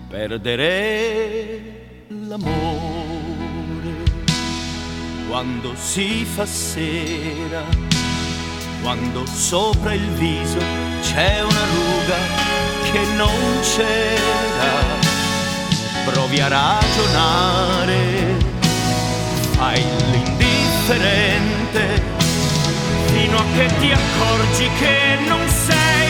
[0.09, 1.61] perdere
[2.09, 2.97] l'amore
[5.29, 7.63] quando si fa sera,
[8.81, 10.59] quando sopra il viso
[11.03, 12.17] c'è una ruga
[12.91, 15.07] che non c'era.
[16.07, 18.37] Provi a ragionare,
[19.57, 22.03] fai l'indifferente
[23.13, 26.08] fino a che ti accorgi che non sei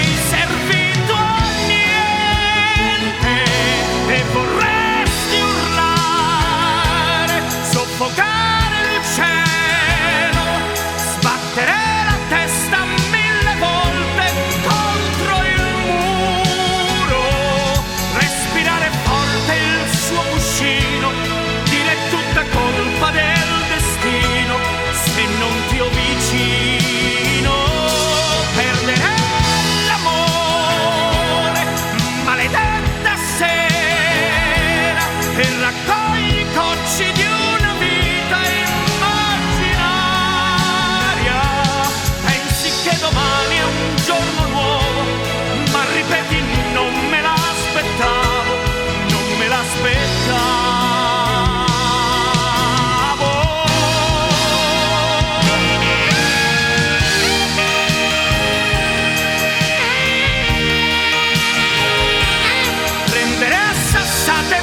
[64.28, 64.57] sassate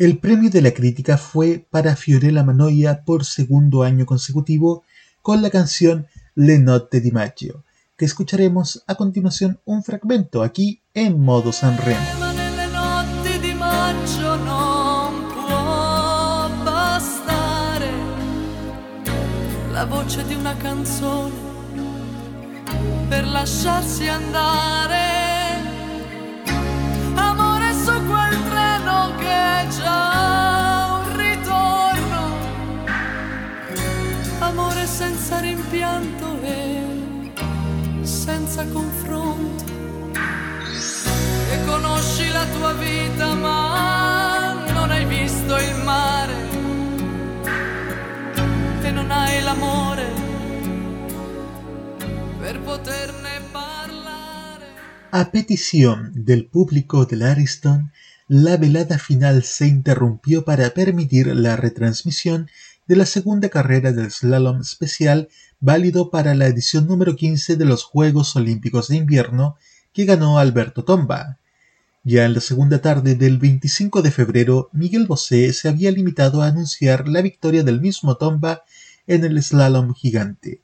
[0.00, 4.82] El premio de la crítica fue para Fiorella Manoia por segundo año consecutivo
[5.20, 7.66] con la canción Le Notte di Maggio,
[7.98, 12.00] que escucharemos a continuación un fragmento aquí en modo Sanremo.
[24.80, 25.29] La.
[29.68, 32.22] Già un ritorno.
[34.38, 36.80] Amore senza rimpianto e
[38.02, 39.64] senza confronto.
[41.52, 46.34] E conosci la tua vita ma non hai visto il mare
[48.82, 50.06] e non hai l'amore
[52.38, 54.66] per poterne parlare.
[55.10, 57.90] A petición del público del Ariston,
[58.32, 62.48] la velada final se interrumpió para permitir la retransmisión
[62.86, 65.28] de la segunda carrera del slalom especial
[65.58, 69.56] válido para la edición número 15 de los Juegos Olímpicos de Invierno
[69.92, 71.38] que ganó Alberto Tomba.
[72.04, 76.46] Ya en la segunda tarde del 25 de febrero, Miguel Bosé se había limitado a
[76.46, 78.62] anunciar la victoria del mismo Tomba
[79.08, 80.60] en el slalom gigante.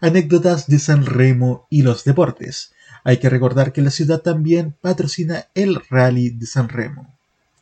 [0.00, 2.72] Anécdotas de San Remo y los deportes.
[3.04, 7.12] Hay que recordar que la ciudad también patrocina el Rally de San Remo.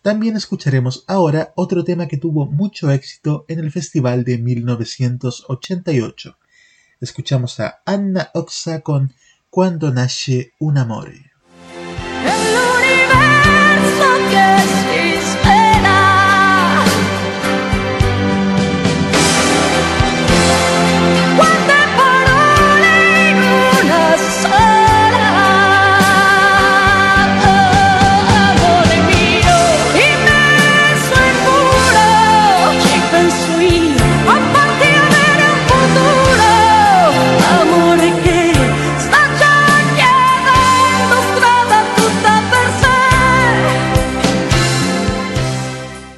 [0.02, 6.36] También escucharemos ahora otro tema que tuvo mucho éxito en el festival de 1988.
[7.00, 9.14] Escuchamos a Anna Oxa con
[9.50, 11.30] Cuando nasce un amore.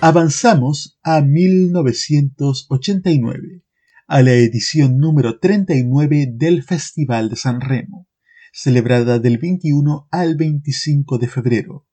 [0.04, 3.62] Avanzamos a 1989,
[4.08, 8.08] a la edición número 39 del Festival de San Remo,
[8.52, 11.86] celebrada del 21 al 25 de febrero.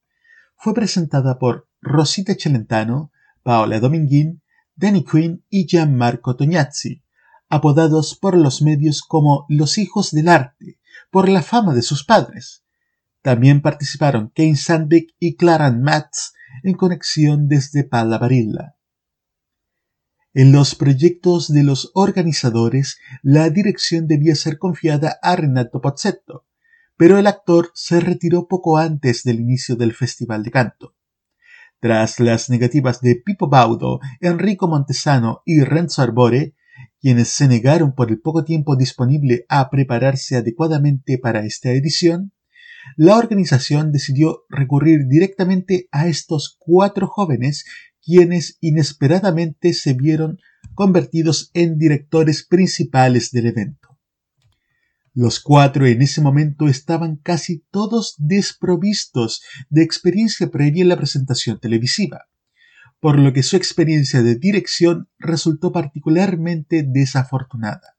[0.56, 3.11] Fue presentada por Rosita Celentano,
[3.44, 4.41] Paola Dominguín,
[4.76, 7.03] Danny Quinn y Gianmarco Tognazzi,
[7.48, 10.80] apodados por los medios como los hijos del arte,
[11.11, 12.64] por la fama de sus padres.
[13.22, 16.34] También participaron Kane Sandbeck y Claran Matz
[16.64, 18.76] en conexión desde Pallavarilla.
[20.34, 26.45] En los proyectos de los organizadores, la dirección debía ser confiada a Renato Pozzetto,
[26.98, 30.95] pero el actor se retiró poco antes del inicio del Festival de Canto.
[31.80, 36.56] Tras las negativas de Pippo Baudo, Enrico Montesano y Renzo Arbore,
[37.02, 42.34] quienes se negaron por el poco tiempo disponible a prepararse adecuadamente para esta edición,
[42.95, 47.66] la organización decidió recurrir directamente a estos cuatro jóvenes
[48.02, 50.40] quienes inesperadamente se vieron
[50.74, 53.98] convertidos en directores principales del evento.
[55.14, 61.60] Los cuatro en ese momento estaban casi todos desprovistos de experiencia previa en la presentación
[61.60, 62.28] televisiva,
[62.99, 67.99] por lo que su experiencia de dirección resultó particularmente desafortunada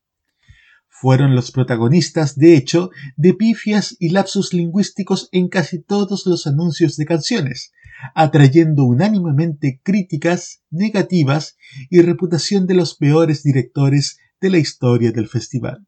[1.00, 6.98] fueron los protagonistas, de hecho, de pifias y lapsus lingüísticos en casi todos los anuncios
[6.98, 7.72] de canciones,
[8.14, 11.56] atrayendo unánimemente críticas negativas
[11.88, 15.86] y reputación de los peores directores de la historia del festival.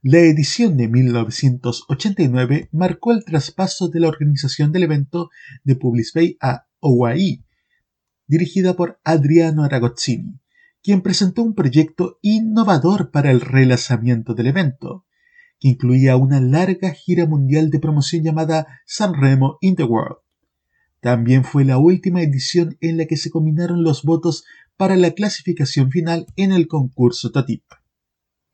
[0.00, 5.28] La edición de 1989 marcó el traspaso de la organización del evento
[5.62, 7.44] de Publis Bay a OAI,
[8.26, 10.41] dirigida por Adriano Aragozzini
[10.82, 15.06] quien presentó un proyecto innovador para el relanzamiento del evento,
[15.60, 20.18] que incluía una larga gira mundial de promoción llamada Sanremo in the World.
[21.00, 24.44] También fue la última edición en la que se combinaron los votos
[24.76, 27.62] para la clasificación final en el concurso TOTIP.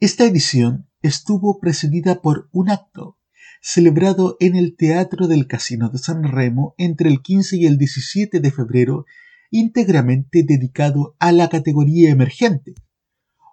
[0.01, 3.19] Esta edición estuvo precedida por un acto
[3.61, 8.41] celebrado en el Teatro del Casino de San Remo entre el 15 y el 17
[8.41, 9.05] de febrero
[9.51, 12.75] íntegramente dedicado a la categoría emergente,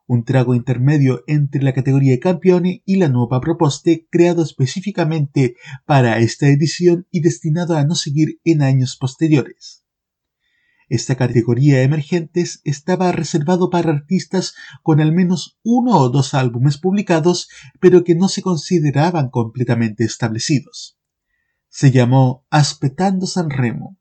[0.08, 5.56] un trago intermedio entre la categoría campione y la nueva proposte creado específicamente
[5.86, 9.84] para esta edición y destinado a no seguir en años posteriores.
[10.88, 14.54] Esta categoría emergentes estaba reservado para artistas
[14.84, 17.50] con al menos uno o dos álbumes publicados,
[17.80, 21.00] pero que no se consideraban completamente establecidos.
[21.70, 23.98] Se llamó Aspetando San Remo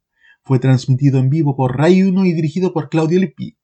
[0.46, 3.56] fue transmitido en vivo por Rai 1 y dirigido por Claudio Lippi.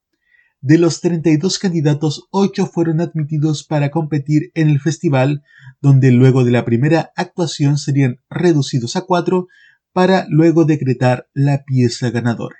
[0.63, 5.43] De los 32 candidatos, 8 fueron admitidos para competir en el festival,
[5.83, 9.47] donde luego de la primera actuación serían reducidos a 4
[9.93, 12.57] para luego decretar la pieza ganadora.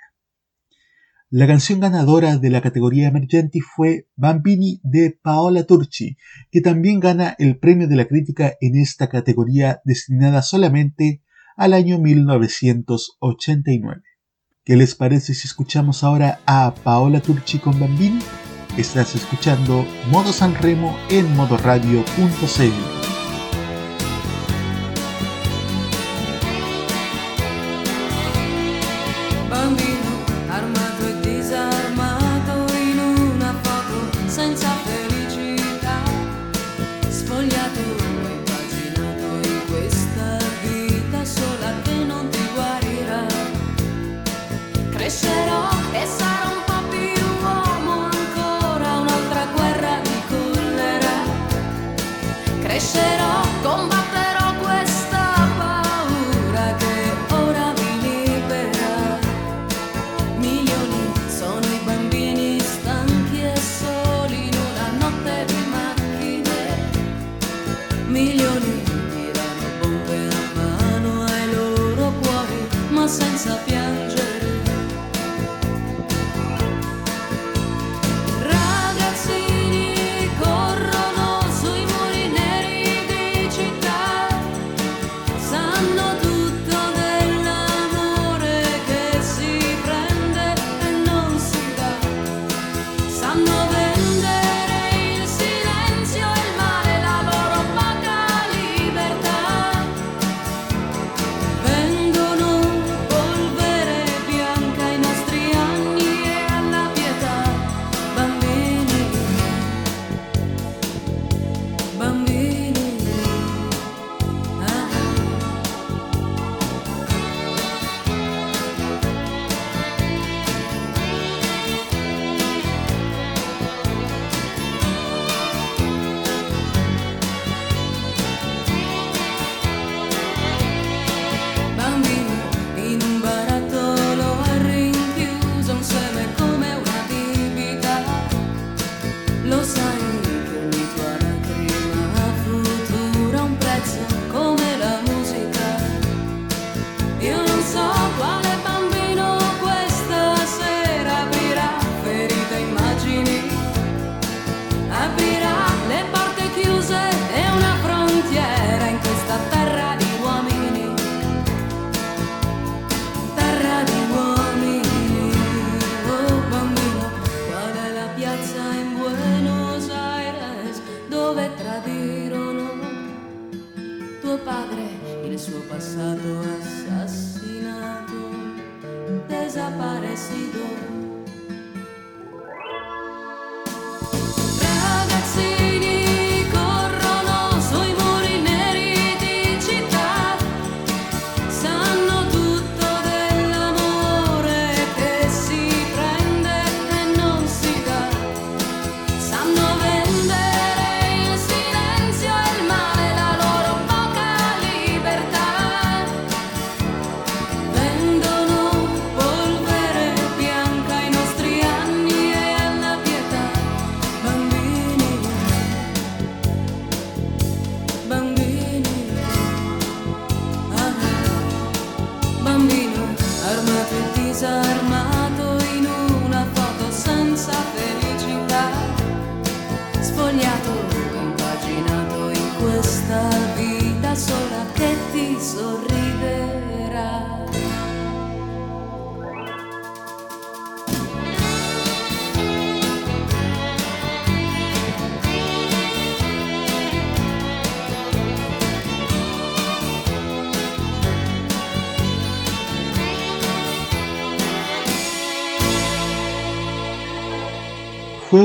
[1.31, 6.15] La canción ganadora de la categoría emergente fue Bambini de Paola Turci,
[6.51, 11.23] que también gana el premio de la crítica en esta categoría destinada solamente
[11.55, 14.10] al año 1989.
[14.71, 18.19] ¿Qué les parece si escuchamos ahora a Paola Turchi con Bambini?
[18.77, 23.00] Estás escuchando Modo Sanremo en modoradio.cl.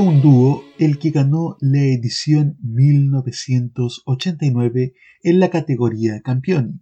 [0.07, 6.81] un dúo el que ganó la edición 1989 en la categoría Campioni,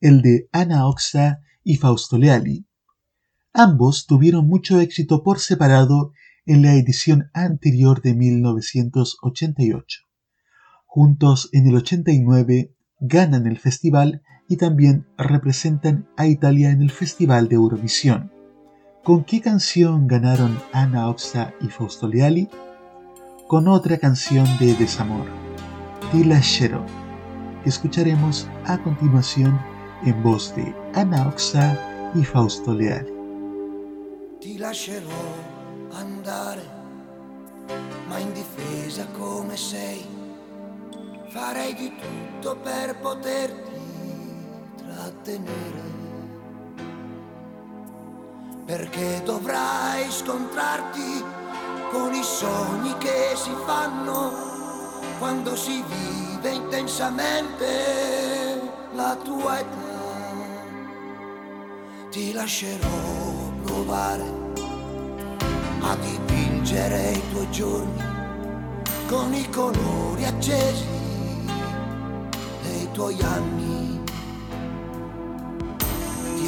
[0.00, 2.66] el de Ana Oxa y Fausto Leali.
[3.52, 6.14] Ambos tuvieron mucho éxito por separado
[6.46, 10.00] en la edición anterior de 1988.
[10.86, 17.50] Juntos en el 89 ganan el festival y también representan a Italia en el Festival
[17.50, 18.32] de Eurovisión.
[19.06, 22.48] ¿Con qué canción ganaron Ana Oxa y Fausto Leali?
[23.46, 25.26] Con otra canción de desamor,
[26.10, 26.84] Tila Shero,
[27.62, 29.60] que escucharemos a continuación
[30.04, 31.78] en voz de Ana Oxa
[32.16, 33.12] y Fausto Leali.
[34.40, 35.22] Ti lascerò
[35.92, 36.68] andare,
[38.08, 40.04] ma in difesa come sei,
[41.28, 43.70] farei di tutto per poterti
[44.78, 45.95] trattenere.
[48.66, 51.24] Perché dovrai scontrarti
[51.92, 54.32] con i sogni che si fanno
[55.20, 58.60] quando si vive intensamente
[58.92, 59.94] la tua età.
[62.10, 62.88] Ti lascerò
[63.62, 64.24] provare
[65.82, 68.04] a dipingere i tuoi giorni
[69.06, 70.84] con i colori accesi
[72.62, 73.65] dei tuoi anni.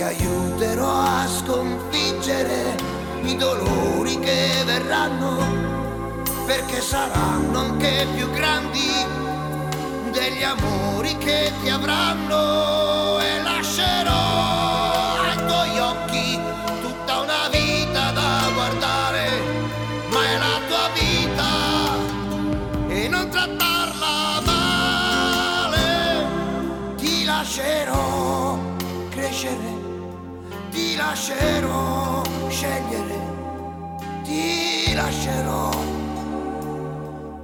[0.00, 2.76] Aiuterò a sconfiggere
[3.22, 5.38] i dolori che verranno
[6.46, 8.88] perché saranno anche più grandi
[10.10, 14.67] degli amori che ti avranno e lascerò
[30.98, 33.18] lascerò scegliere,
[34.24, 35.70] ti lascerò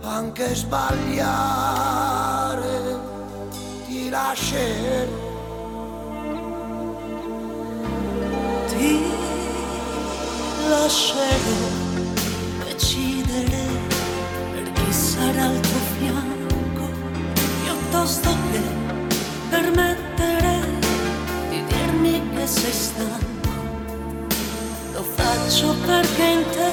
[0.03, 1.39] anche sbagliare,
[3.87, 5.23] ti lascerò.
[8.67, 9.03] Ti
[10.69, 11.59] lascerò
[12.65, 13.63] decidere
[14.53, 16.89] per chi sarà al tuo fianco,
[17.63, 18.63] piuttosto che
[19.49, 20.55] permettere
[21.51, 23.34] di dirmi che sei stanco.
[25.17, 26.73] Faccio perché in te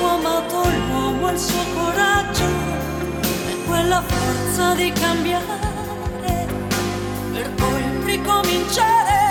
[0.00, 2.44] ho amato l'uomo e il suo coraggio.
[3.48, 6.46] E quella forza di cambiare
[7.32, 9.23] per poi ricominciare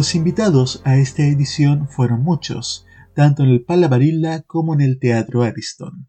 [0.00, 5.42] Los invitados a esta edición fueron muchos, tanto en el Palabarilla como en el Teatro
[5.42, 6.08] Ariston.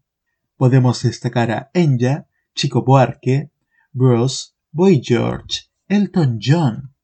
[0.56, 3.50] Podemos destacar a Enya, Chico Buarque,
[3.92, 6.94] Bruce, Boy George, Elton John,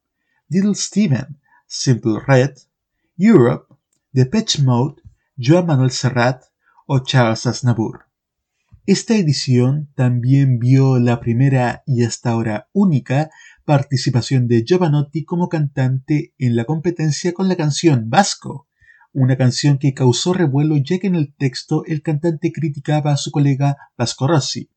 [0.48, 2.54] Little Steven, Simple Red,
[3.18, 3.66] Europe,
[4.12, 5.02] Depeche Mode,
[5.36, 6.42] Joan Manuel Serrat
[6.86, 8.06] o Charles Aznavour.
[8.86, 13.28] Esta edición también vio la primera y hasta ahora única
[13.68, 18.66] participación de Giovanotti como cantante en la competencia con la canción Vasco,
[19.12, 23.30] una canción que causó revuelo ya que en el texto el cantante criticaba a su
[23.30, 24.70] colega Vasco Rossi,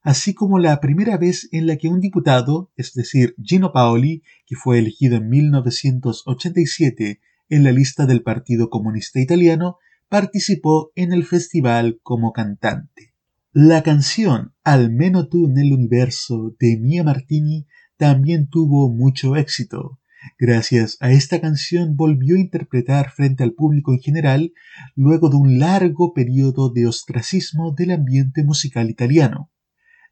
[0.00, 4.54] así como la primera vez en la que un diputado, es decir, Gino Paoli, que
[4.54, 9.78] fue elegido en 1987 en la lista del Partido Comunista Italiano,
[10.08, 13.12] participó en el festival como cantante.
[13.52, 17.66] La canción Almeno tú nell'universo de Mia Martini
[17.96, 19.98] también tuvo mucho éxito.
[20.38, 24.52] Gracias a esta canción volvió a interpretar frente al público en general
[24.94, 29.50] luego de un largo periodo de ostracismo del ambiente musical italiano,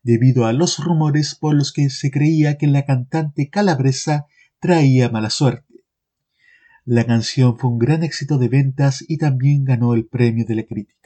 [0.03, 4.27] debido a los rumores por los que se creía que la cantante calabresa
[4.61, 5.73] traía mala suerte.
[6.85, 10.65] La canción fue un gran éxito de ventas y también ganó el premio de la
[10.65, 11.02] crítica.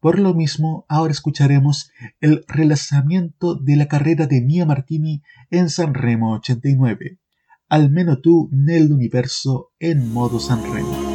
[0.00, 1.90] Por lo mismo, ahora escucharemos
[2.20, 7.18] el relanzamiento de la carrera de Mia Martini en Sanremo 89,
[7.68, 11.09] almeno tu nell'universo en modo Sanremo.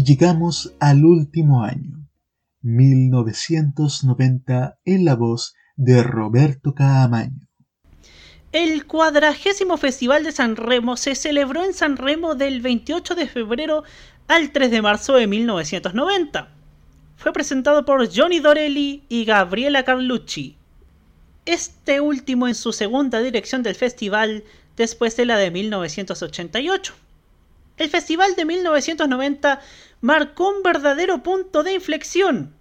[0.00, 2.08] Y llegamos al último año,
[2.62, 7.46] 1990, en la voz de Roberto Caamaño.
[8.50, 13.84] El cuadragésimo Festival de San Remo se celebró en San Remo del 28 de febrero
[14.26, 16.48] al 3 de marzo de 1990.
[17.16, 20.56] Fue presentado por Johnny Dorelli y Gabriela Carlucci.
[21.44, 24.44] Este último en su segunda dirección del festival
[24.78, 26.94] después de la de 1988.
[27.80, 29.58] El festival de 1990
[30.02, 32.54] marcó un verdadero punto de inflexión.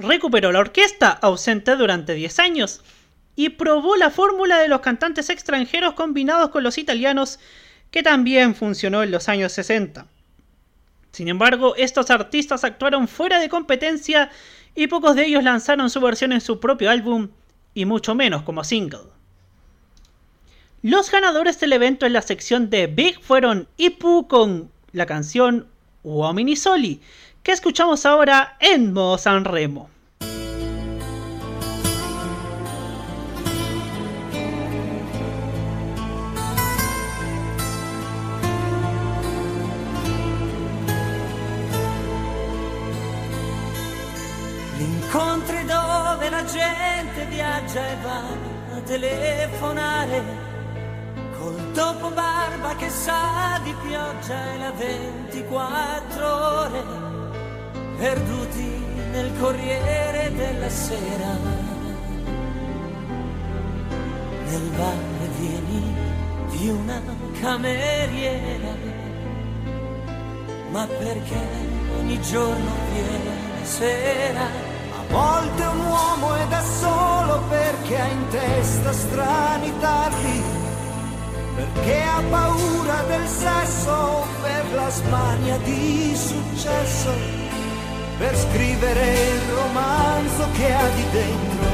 [0.00, 2.82] Recuperó la orquesta, ausente durante 10 años,
[3.36, 7.38] y probó la fórmula de los cantantes extranjeros combinados con los italianos,
[7.92, 10.08] que también funcionó en los años 60.
[11.12, 14.32] Sin embargo, estos artistas actuaron fuera de competencia
[14.74, 17.28] y pocos de ellos lanzaron su versión en su propio álbum,
[17.74, 19.15] y mucho menos como single.
[20.88, 25.66] Los ganadores del evento en la sección de Big fueron Ipu con la canción
[26.04, 27.00] Uomini Soli,
[27.42, 29.90] que escuchamos ahora en modo San Remo.
[44.78, 50.45] Gli incontri dove la gente viaggia e va a telefonare
[51.38, 56.84] col dopo barba che sa di pioggia e la 24 ore
[57.98, 61.64] perduti nel corriere della sera.
[64.48, 65.94] Nel bar vieni
[66.50, 67.02] di una
[67.40, 68.96] cameriera
[70.76, 71.40] ma perché
[71.98, 74.42] ogni giorno viene sera?
[74.42, 80.42] A volte un uomo è da solo perché ha in testa strani tarli,
[81.56, 87.10] perché ha paura del sesso per la smania di successo,
[88.18, 91.68] per scrivere il romanzo che ha di dentro,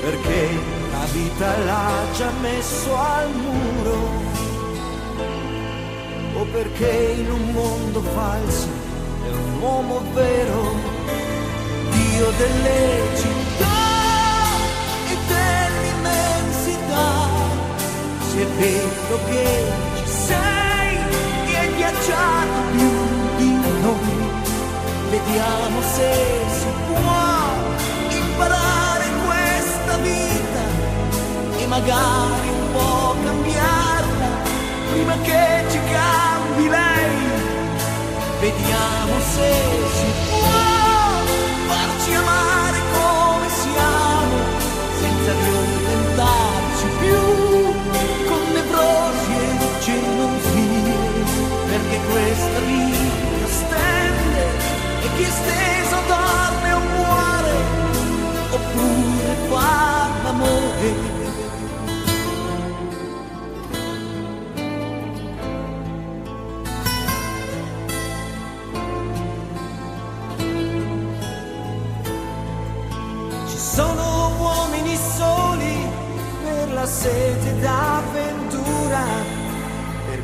[0.00, 0.48] perché
[0.90, 3.98] la vita l'ha già messo al muro,
[6.34, 8.68] o perché in un mondo falso
[9.26, 10.74] è un uomo vero,
[11.90, 13.79] Dio delle città
[18.30, 19.64] Se è vero che
[19.96, 20.96] ci sei
[21.48, 22.92] e hai viaggiato più
[23.38, 23.52] di
[23.82, 24.14] noi,
[25.10, 26.10] vediamo se
[26.60, 27.32] si può
[28.08, 30.62] imparare questa vita
[31.58, 34.30] e magari un po' cambiarla
[34.92, 37.18] prima che ci cambi lei.
[38.38, 39.52] Vediamo se
[39.92, 40.29] si può
[52.10, 54.44] questa vita stende
[55.02, 57.54] e chi steso dorme o muore,
[58.50, 61.18] oppure fa l'amore.
[73.48, 75.88] Ci sono uomini soli
[76.42, 79.04] per la sete d'avventura,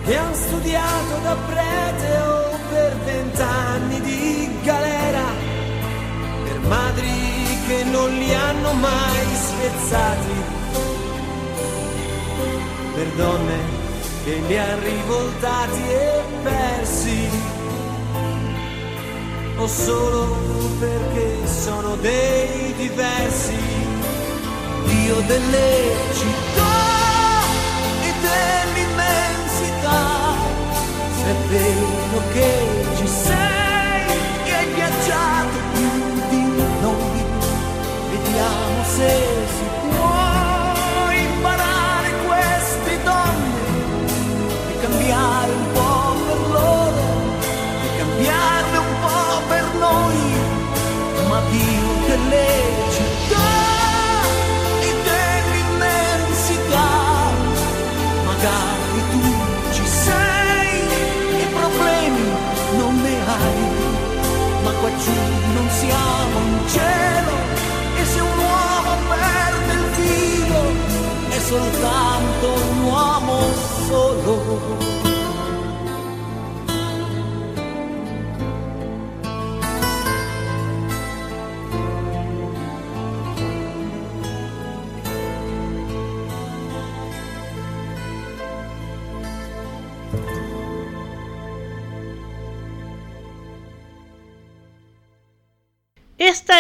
[0.07, 5.25] perché hanno studiato da prete o per vent'anni di galera,
[6.45, 7.11] per madri
[7.67, 10.35] che non li hanno mai svezzati,
[12.95, 13.59] per donne
[14.25, 17.29] che li ha rivoltati e persi,
[19.57, 20.37] o solo
[20.79, 23.59] perché sono dei diversi,
[24.85, 26.87] Dio delle città
[28.03, 29.36] e
[29.87, 30.35] dell'immensità,
[31.17, 32.51] se è vero che
[32.97, 34.07] ci sei
[34.45, 35.91] e hai viaggiato più
[36.31, 36.43] di
[36.81, 37.25] noi,
[38.11, 39.09] vediamo se
[39.57, 39.86] si può
[71.49, 73.39] soltanto un uomo
[73.89, 75.06] solo.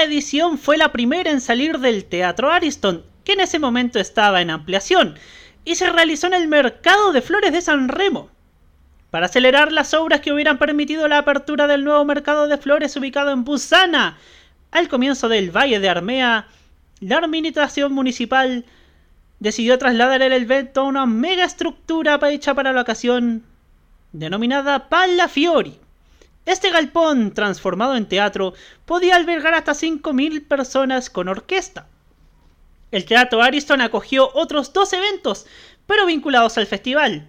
[0.07, 4.51] Edición fue la primera en salir del Teatro Ariston, que en ese momento estaba en
[4.51, 5.17] ampliación,
[5.65, 8.31] y se realizó en el Mercado de Flores de San Remo.
[9.11, 13.31] Para acelerar las obras que hubieran permitido la apertura del nuevo mercado de flores ubicado
[13.31, 14.19] en Busana,
[14.71, 16.49] al comienzo del Valle de Armea,
[17.01, 18.65] la administración municipal
[19.39, 23.45] decidió trasladar el evento a una mega estructura hecha para la ocasión,
[24.13, 25.79] denominada Palla Fiori.
[26.47, 28.55] Este galpón, transformado en teatro,
[28.85, 31.89] podía albergar hasta 5.000 personas con orquesta.
[32.93, 35.47] El Teatro Ariston acogió otros dos eventos,
[35.87, 37.29] pero vinculados al festival.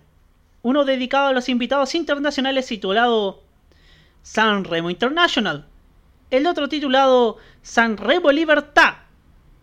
[0.62, 3.44] Uno dedicado a los invitados internacionales titulado
[4.22, 5.66] San Remo International.
[6.30, 8.98] El otro titulado San Remo Libertad,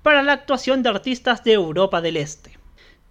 [0.02, 2.58] para la actuación de artistas de Europa del Este.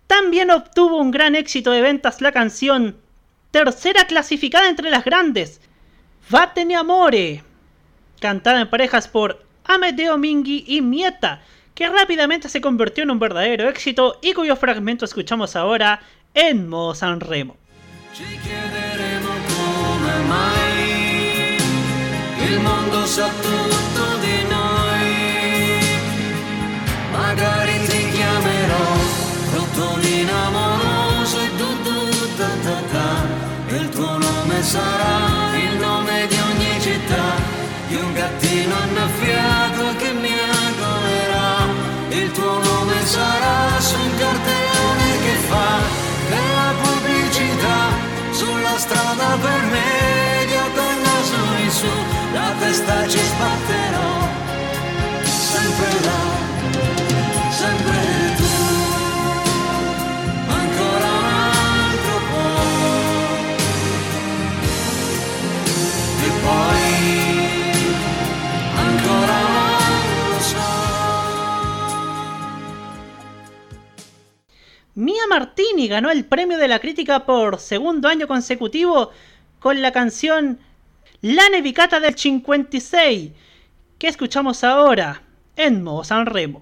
[0.08, 2.98] También obtuvo un gran éxito de ventas la canción
[3.52, 5.62] tercera clasificada entre las grandes,
[6.30, 7.44] Vatene Amore,
[8.20, 11.42] cantada en parejas por Amedeo Minghi y Mieta,
[11.76, 16.02] que rápidamente se convirtió en un verdadero éxito y cuyo fragmento escuchamos ahora
[16.34, 17.58] en modo San Remo.
[48.84, 51.94] Strada per medio col naso in su
[52.34, 53.83] la testa ci sbatterò
[74.96, 79.10] Mia Martini ganó el premio de la crítica por segundo año consecutivo
[79.60, 80.60] con la canción
[81.22, 83.32] La Nevicata del 56,
[83.98, 85.24] que escuchamos ahora
[85.56, 86.62] en modo San Remo.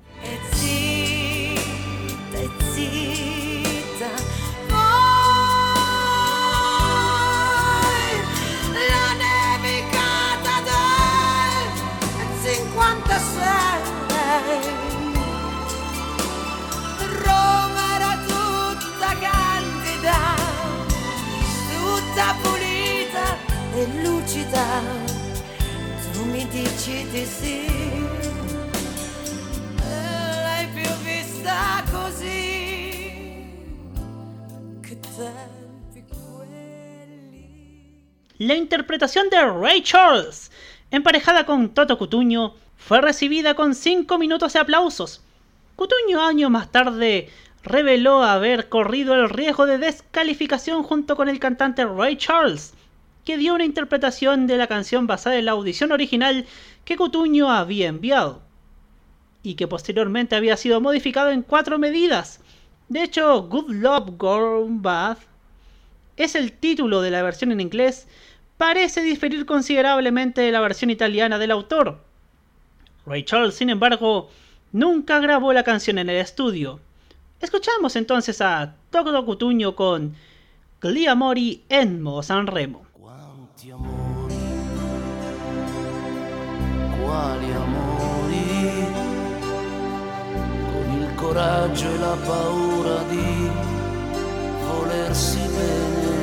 [38.37, 40.51] La interpretación de Ray Charles,
[40.91, 45.21] emparejada con Toto Cutuño, fue recibida con 5 minutos de aplausos.
[45.75, 47.29] Cutuño años más tarde
[47.63, 52.73] reveló haber corrido el riesgo de descalificación junto con el cantante Ray Charles,
[53.25, 56.45] que dio una interpretación de la canción basada en la audición original
[56.85, 58.41] que Cutuño había enviado,
[59.43, 62.39] y que posteriormente había sido modificado en cuatro medidas.
[62.89, 65.17] De hecho, Good Love Gone Bad
[66.17, 68.07] es el título de la versión en inglés,
[68.57, 71.99] parece diferir considerablemente de la versión italiana del autor.
[73.05, 74.29] Ray Charles, sin embargo,
[74.71, 76.79] nunca grabó la canción en el estudio.
[77.41, 80.15] Escuchamos entonces a Toto Cutuño con
[80.81, 82.85] Gli Amori en modo Sanremo.
[87.11, 88.85] quali amori,
[90.71, 93.49] con il coraggio e la paura di
[94.65, 96.13] volersi bene,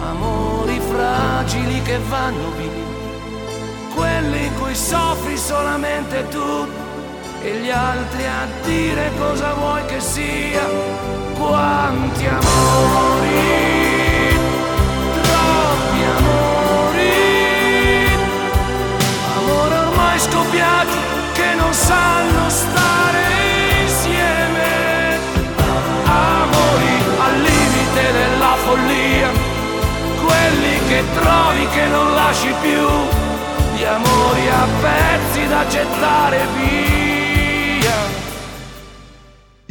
[0.00, 6.90] amori fragili che vanno via, quelli in cui soffri solamente tu
[7.42, 10.64] e gli altri a dire cosa vuoi che sia,
[11.36, 13.30] quanti amori,
[15.22, 16.62] troppi amori
[19.36, 20.96] amore ormai scoppiati
[21.32, 23.22] che non sanno stare
[23.82, 25.18] insieme.
[26.04, 29.30] Amori al limite della follia,
[30.24, 32.86] quelli che trovi che non lasci più,
[33.74, 37.21] gli amori a pezzi da gettare via.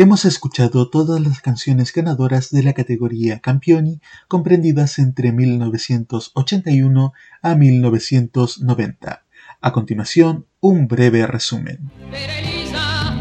[0.02, 7.14] Hemos escuchado todas las canciones ganadoras de la categoría Campioni comprendidas entre 1981
[7.44, 9.23] a 1990.
[9.61, 11.91] A continuación, un breve resumen.
[12.11, 13.14] Elisa,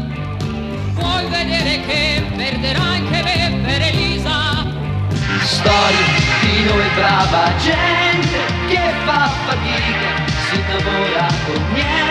[0.95, 4.65] vuoi vedere che perderai anche me per Elisa?
[5.43, 8.39] Storie di noi brava gente
[8.69, 12.10] che fa fatica, si innamora con niente.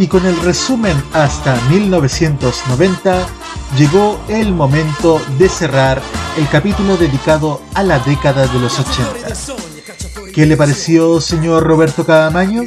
[0.00, 3.26] Y con el resumen hasta 1990,
[3.76, 6.00] llegó el momento de cerrar
[6.38, 9.04] el capítulo dedicado a la década de los 80.
[10.32, 12.62] ¿Qué le pareció, señor Roberto Cadamaño?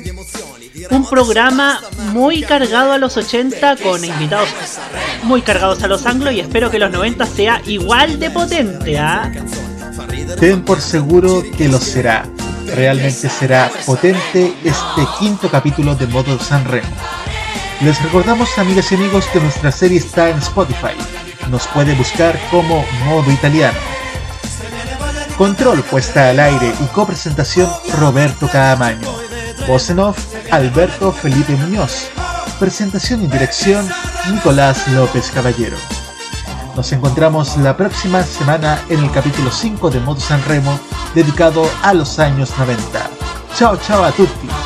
[0.91, 1.81] Un programa
[2.11, 4.49] muy cargado a los 80 con invitados
[5.23, 9.31] muy cargados a los anglos y espero que los 90 sea igual de potente, ¿ah?
[10.39, 12.27] Ten por seguro que lo será.
[12.75, 16.87] Realmente será potente este quinto capítulo de Modo San Remo.
[17.81, 20.95] Les recordamos, amigas y amigos, que nuestra serie está en Spotify.
[21.49, 23.77] Nos puede buscar como Modo Italiano.
[25.37, 29.09] Control puesta al aire y copresentación Roberto Caamaño.
[29.67, 30.17] Voz en off
[30.51, 32.07] Alberto Felipe Muñoz.
[32.59, 33.87] Presentación y dirección
[34.31, 35.77] Nicolás López Caballero.
[36.75, 40.79] Nos encontramos la próxima semana en el capítulo 5 de Modo San Remo
[41.13, 43.09] dedicado a los años 90.
[43.55, 44.62] Chao, chao a tutti.